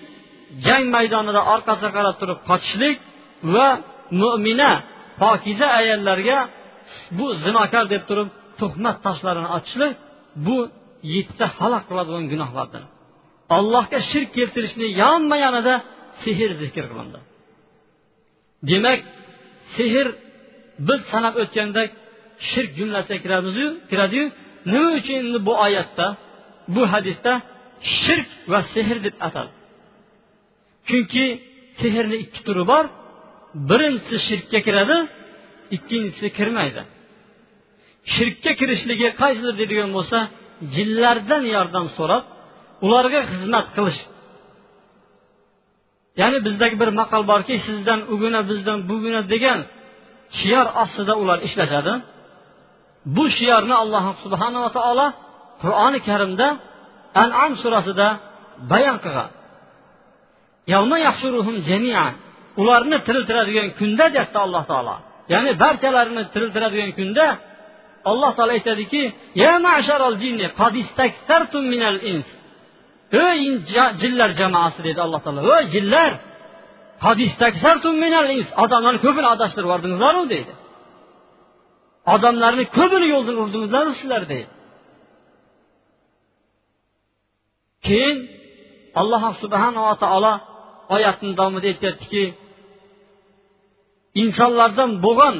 jang 0.67 0.85
maydonida 0.95 1.41
orqasiga 1.55 1.91
qarab 1.97 2.15
turib 2.21 2.39
qochishlik 2.49 2.97
va 3.55 3.69
mo'mina 4.23 4.73
pokiza 5.21 5.67
ayollarga 5.81 6.39
bu 7.17 7.27
zinokor 7.45 7.85
deb 7.95 8.03
turib 8.09 8.29
tuhmat 8.61 8.97
toshlarini 9.07 9.49
otishlik 9.57 9.95
bu 10.47 10.57
yettita 11.13 11.47
halok 11.59 11.85
qiladigan 11.89 12.25
gunohlardir. 12.33 12.83
Allohga 13.57 13.99
shirk 14.11 14.31
keltirishni 14.37 14.87
yonma 15.03 15.37
yonida 15.45 15.75
sehr 16.23 16.51
zikr 16.63 16.85
qilindi. 16.91 17.19
Demak 18.71 19.01
sehr 19.77 20.07
biz 20.89 21.01
sanab 21.13 21.35
o'tgandek 21.43 21.91
shirk 22.51 22.71
jumlasiga 22.79 23.19
kiradiyu 23.25 23.69
kiradiyu 23.91 24.27
nima 24.73 24.91
uchun 24.99 25.15
endi 25.23 25.39
bu 25.49 25.53
oyatda 25.67 26.07
bu 26.75 26.83
hadisda 26.93 27.33
shirk 28.03 28.29
va 28.53 28.61
sehr 28.75 28.97
deb 29.07 29.17
ataldi? 29.27 29.55
Chunki 30.89 31.25
sehrni 31.81 32.17
ikki 32.25 32.41
turi 32.47 32.65
bor. 32.73 32.85
Birinchisi 33.71 34.17
shirkka 34.29 34.59
kiradi 34.67 34.97
ikkinchisi 35.77 36.29
kirmaydi. 36.39 36.83
Shirkka 38.15 38.53
kirishligi 38.61 39.09
qaysidir 39.21 39.55
deydigan 39.61 39.91
bo'lsa 39.97 40.19
jinlardan 40.75 41.43
yordam 41.55 41.87
so'rab 41.97 42.25
ularga 42.87 43.21
xizmat 43.31 43.67
qilish. 43.77 44.01
Ya'ni 46.21 46.39
bizdagi 46.47 46.77
bir 46.83 46.91
maqol 47.01 47.23
borki 47.33 47.55
sizdan 47.67 48.01
uguna 48.15 48.41
bizdan 48.51 48.79
buguna 48.91 49.21
degan 49.33 49.59
shior 50.39 50.67
ostida 50.83 51.15
ular 51.23 51.39
ishlashadi. 51.49 51.93
Bu 53.17 53.25
shiorni 53.37 53.75
alloh 53.83 54.05
subhanava 54.25 54.69
taolo 54.79 55.07
qur'oni 55.63 55.99
karimda 56.09 56.47
an'am 57.23 57.53
surasida 57.63 58.09
bayon 58.73 58.97
qilgan. 59.05 59.31
Ularni 62.61 62.99
tiriltiradigan 63.07 63.69
kunda 63.79 64.05
deyapti 64.15 64.39
alloh 64.47 64.63
taolo. 64.71 64.97
Ya'ni 65.33 65.53
barchalarini 65.63 66.23
tiriltiradigan 66.35 66.91
kunda 66.99 67.27
alloh 68.11 68.31
taolo 68.37 68.53
aytadiki 68.59 69.03
ey 73.25 73.41
jinlar 74.03 74.31
jamoasi 74.41 74.81
deydi 74.87 75.01
alloh 75.07 75.21
taolo 75.25 75.41
ey 75.59 75.65
jinlar 75.75 76.11
odamlarni 78.65 79.01
ko'pini 79.07 79.29
adashtirib 79.35 79.67
yubordingizlaru 79.69 80.23
deydi 80.33 80.53
odamlarni 82.15 82.65
ko'pini 82.79 83.07
yo'ldan 83.15 83.37
urdingizlaru 83.43 83.91
sizlar 84.01 84.23
deydi 84.33 84.51
keyin 87.87 88.17
alloh 89.01 89.23
subhanava 89.43 89.95
taolo 90.03 90.33
oyatni 90.97 91.31
davomida 91.39 91.67
aytyaptiki 91.73 92.25
insonlardan 94.23 94.91
bo'lgan 95.05 95.37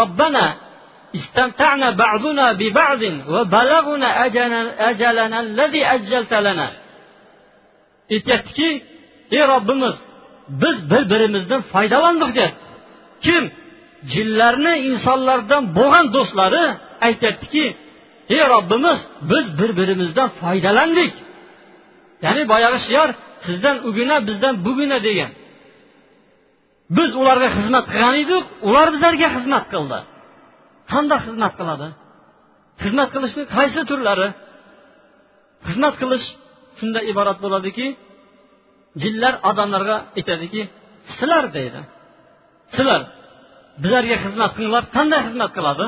robbana 0.00 0.46
استمتعنا 1.20 1.88
بعضنا 2.04 2.46
ببعض 2.60 3.02
وبلغنا 3.34 4.08
أجلنا 4.90 5.38
الذي 5.40 5.82
أجلت 5.96 6.32
لنا 6.46 6.68
aytyaptiki 8.10 8.82
ey 9.30 9.42
robbimiz 9.52 9.94
biz 10.48 10.90
bir 10.90 11.02
birimizdan 11.10 11.62
foydalandik 11.72 12.34
deyapti 12.36 12.64
kim 13.24 13.44
jinlarni 14.12 14.74
insonlardan 14.90 15.62
bo'lgan 15.76 16.06
do'stlari 16.14 16.64
aytyaptiki 17.06 17.64
ey 18.36 18.42
robbimiz 18.54 18.98
biz 19.30 19.46
bir 19.58 19.70
birimizdan 19.78 20.28
foydalandik 20.40 21.12
ya'ni 22.24 22.42
boyagi 22.52 22.78
shior 22.86 23.08
sizdan 23.46 23.76
uguna 23.88 24.16
bizdan 24.28 24.54
buguna 24.66 24.98
degan 25.06 25.30
Biz 26.97 27.09
ularga 27.21 27.49
xizmat 27.57 27.85
qilgan 27.91 28.15
edik 28.23 28.45
ular 28.67 28.87
bizlarga 28.95 29.27
xizmat 29.35 29.65
qildi. 29.73 29.99
Qanday 30.91 31.19
xizmat 31.25 31.53
qiladi? 31.59 31.87
Xizmat 32.83 33.09
qilishni 33.13 33.43
qaysi 33.55 33.81
turlari? 33.89 34.27
Xizmat 35.67 35.93
qilish 36.01 36.25
shunday 36.79 37.03
iborat 37.11 37.37
bo'ladiki 37.43 37.87
jinlar 39.01 39.33
odamlarga 39.49 39.97
aytadiki 40.17 40.61
sizlar 41.17 41.45
deydi. 41.57 41.79
Sizlar 42.75 43.01
bizlarga 43.83 44.15
xizmat 44.25 44.51
qilinglar 44.55 44.83
qanday 44.95 45.21
xizmat 45.27 45.51
qiladi? 45.57 45.85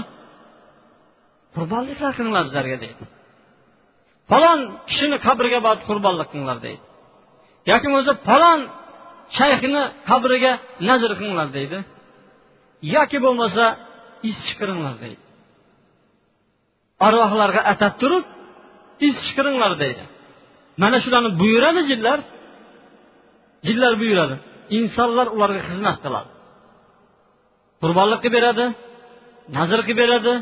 Qurbonliklar 1.56 2.12
qilinglar 2.18 2.44
bizlarga 2.50 2.78
deydi. 2.84 3.04
Falon 4.32 4.60
kishini 4.90 5.18
qabriga 5.26 5.60
borib 5.66 5.84
qurbonlik 5.90 6.28
qilinglar 6.32 6.58
deydi. 6.66 6.84
Yoki 7.70 7.86
bo'lmasa 7.92 8.14
falon 8.30 8.60
shayxni 9.38 9.84
qabriga 10.10 10.52
nazr 10.90 11.12
qilinglar 11.20 11.48
deydi. 11.58 11.78
Yoki 12.96 13.18
bo'lmasa 13.26 13.66
iz 14.30 14.38
chiqiringlar 14.48 14.96
deydi. 15.04 15.24
Arvohlarga 17.08 17.62
atab 17.74 17.94
turib 18.02 18.26
iz 19.08 19.16
chiqiringlar 19.26 19.74
deydi. 19.84 20.04
Mana 20.82 20.98
shularni 21.04 21.32
buyuradi 21.42 21.82
jinlar 21.92 22.20
jinlar 23.68 23.94
buyuradi. 24.02 24.36
Insonlar 24.78 25.28
ularga 25.36 25.62
xizmat 25.70 25.98
qiladi. 26.04 26.30
Qurbonlik 27.82 28.20
qilib 28.24 28.36
beradi 28.38 28.66
nazr 29.58 29.80
qilib 29.88 30.00
beradi 30.04 30.34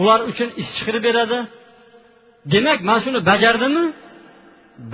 ular 0.00 0.20
uchun 0.30 0.48
ish 0.60 0.70
chiqirib 0.76 1.02
beradi. 1.08 1.38
Demak 2.52 2.78
mana 2.88 3.00
shuni 3.04 3.20
bajardimi? 3.30 3.84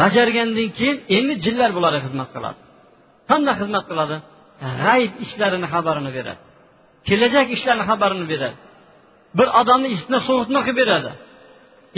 Bajargandan 0.00 0.68
keyin 0.78 0.96
endi 1.16 1.34
jinlar 1.44 1.70
bularga 1.76 2.00
xizmat 2.06 2.28
qiladi. 2.34 2.58
Qanday 3.30 3.54
xizmat 3.60 3.84
qiladi? 3.90 4.16
G'ayb 4.82 5.12
ishlarini 5.24 5.68
xabarini 5.74 6.10
beradi. 6.16 6.42
Kelajak 7.08 7.46
ishlarni 7.56 7.84
xabarini 7.90 8.26
beradi. 8.32 8.56
Bir 9.38 9.48
odamni 9.60 9.88
isitma 9.94 10.18
sovutma 10.28 10.60
qilib 10.66 10.78
beradi. 10.82 11.10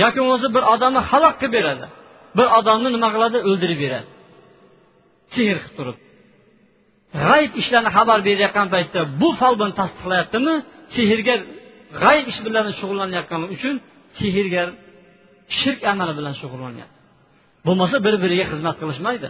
Yoki 0.03 0.19
bo'lmasa 0.23 0.47
bir 0.57 0.65
odamni 0.75 1.01
halok 1.11 1.35
qilib 1.41 1.53
beradi. 1.59 1.87
Bir 2.39 2.47
odamni 2.59 2.89
nima 2.97 3.09
qiladi? 3.15 3.39
O'ldirib 3.49 3.79
beradi. 3.85 4.09
Sehr 5.35 5.57
qilib 5.63 5.75
turib. 5.79 5.97
G'ayb 7.27 7.53
ishlarni 7.61 7.91
xabar 7.97 8.19
berayotgan 8.29 8.67
paytda 8.75 9.01
bu 9.21 9.29
folbin 9.41 9.71
tasdiqlayaptimi? 9.81 10.55
Sehrgar 10.97 11.41
g'ayb 12.03 12.27
ish 12.33 12.41
bilan 12.47 12.65
shug'ullanayotgani 12.79 13.47
uchun 13.57 13.75
sehrgar 14.19 14.69
shirk 15.61 15.81
amali 15.93 16.13
bilan 16.19 16.35
shug'ullanyapti. 16.41 16.97
Bo'lmasa 17.67 17.97
bir 18.07 18.15
biriga 18.23 18.45
xizmat 18.53 18.77
qilishmaydi. 18.83 19.29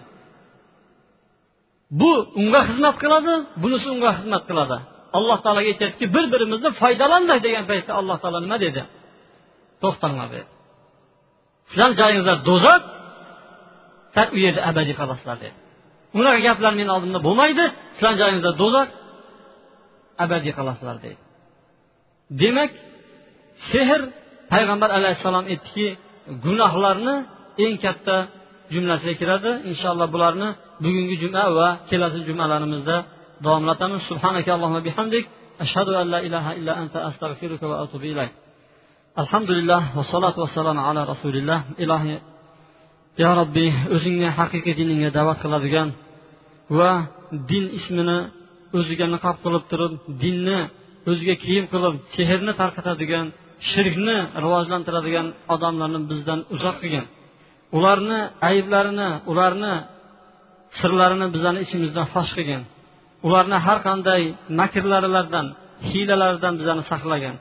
Bu 2.00 2.10
unga 2.40 2.60
xizmat 2.68 2.96
qiladi 3.02 3.34
bunisi 3.62 3.86
unga 3.94 4.10
xizmat 4.18 4.42
qiladi. 4.50 4.76
Alloh 5.18 5.38
taologa 5.44 5.68
aytyaptiki 5.72 6.06
bir 6.14 6.24
birimizni 6.32 6.70
foydalandik 6.80 7.38
degan 7.46 7.64
paytda 7.70 7.92
alloh 8.00 8.16
taolo 8.22 8.38
nima 8.44 8.58
dedi? 8.66 8.82
To'xtanglar 9.82 10.28
dedi. 10.34 10.48
Sizlarni 11.70 11.96
joyingizlar 12.00 12.38
do'zax 12.48 12.82
sizlar 14.12 14.28
u 14.36 14.38
yerda 14.44 14.60
abadiy 14.70 14.94
qolasizlar 15.00 15.36
dedi. 15.44 15.56
Unaqa 16.18 16.40
gaplar 16.46 16.72
meni 16.80 16.90
oldimda 16.96 17.18
bo'lmaydi 17.26 17.64
sizlarni 17.96 18.18
joyingizda 18.22 18.52
do'zax 18.62 18.88
abadiy 20.24 20.52
qolasizlar 20.58 20.96
deydi 21.04 21.20
demak 22.42 22.72
sehr 23.70 24.00
payg'ambar 24.52 24.90
alayhissalom 24.98 25.44
aytdiki 25.52 25.86
gunohlarni 26.44 27.16
eng 27.64 27.76
katta 27.84 28.16
jumlasiga 28.74 29.14
kiradi. 29.20 29.50
Inshaalloh 29.70 30.08
bularni 30.14 30.48
bugungi 30.84 31.16
juma 31.22 31.44
va 31.58 31.68
kelasi 31.90 32.18
jumalarimizda 32.28 32.96
davomlatamiz. 33.44 34.00
Subhanaka 34.10 34.50
allohumma 34.56 34.82
bihamdik. 34.88 35.24
Ashhadu 35.64 35.90
an 36.00 36.06
la 36.14 36.18
ilaha 36.28 36.50
illa 36.58 36.72
anta 36.82 36.98
astag'firuka 37.08 37.64
va 37.70 37.76
atubu 37.84 38.06
ilayk. 38.12 38.32
Alhamdulillah 39.22 39.82
vassalotu 39.98 40.38
vassalamu 40.44 40.80
ala 40.88 41.00
rasulilloh 41.12 41.60
ilohi 41.84 42.14
yo 43.22 43.30
robbiy 43.40 43.70
o'zingni 43.96 44.28
haqiqiy 44.38 44.74
diningga 44.80 45.10
da'vat 45.18 45.38
qiladigan 45.44 45.88
va 46.78 46.90
din 47.50 47.64
ismini 47.78 48.18
o'ziga 48.78 49.06
niqob 49.14 49.36
qilib 49.44 49.64
turib 49.70 49.92
dinni 50.22 50.58
o'ziga 51.10 51.34
kiyim 51.44 51.64
qilib 51.72 51.94
sehrni 52.16 52.52
tarqatadigan 52.60 53.26
shirkni 53.70 54.16
rivojlantiradigan 54.44 55.26
odamlarni 55.54 56.00
bizdan 56.10 56.40
uzoq 56.54 56.76
qilgin. 56.82 57.04
ularni 57.77 58.19
ayblarini 58.49 59.09
ularni 59.31 59.73
sirlarini 60.79 61.27
bizlarni 61.33 61.59
ichimizdan 61.65 62.05
fosh 62.13 62.31
qilgin 62.37 62.61
ularni 63.27 63.57
har 63.65 63.79
qanday 63.87 64.21
makrlaridan 64.61 65.47
hiylalaridan 65.89 66.53
bizlarni 66.59 66.83
saqlagin 66.91 67.35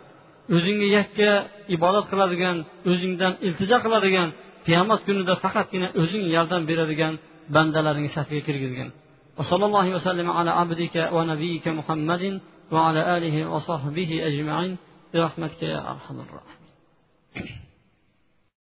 o'zingga 0.57 0.87
yakka 0.99 1.31
ibodat 1.77 2.05
qiladigan 2.12 2.57
o'zingdan 2.90 3.33
iltijo 3.47 3.77
qiladigan 3.85 4.29
qiyomat 4.67 5.01
kunida 5.07 5.35
faqatgina 5.45 5.88
o'zing 6.03 6.25
yordam 6.37 6.62
beradigan 6.71 7.14
bandalaring 7.55 8.07
safiga 8.17 8.43
kirgizgin 8.49 8.90
وصلى 9.38 9.64
الله 9.69 9.87
وسلم 9.97 10.29
على 10.38 10.51
عبدك 10.61 10.97
ونبيك 11.17 11.69
محمد 11.79 12.25
وعلى 12.75 13.17
آله 13.17 13.37
وصحبه 13.53 14.11
أجمعين 14.29 14.73
برحمتك 15.14 15.62
يا 15.62 15.81
أرحم 15.93 16.17
الراحمين 16.25 17.64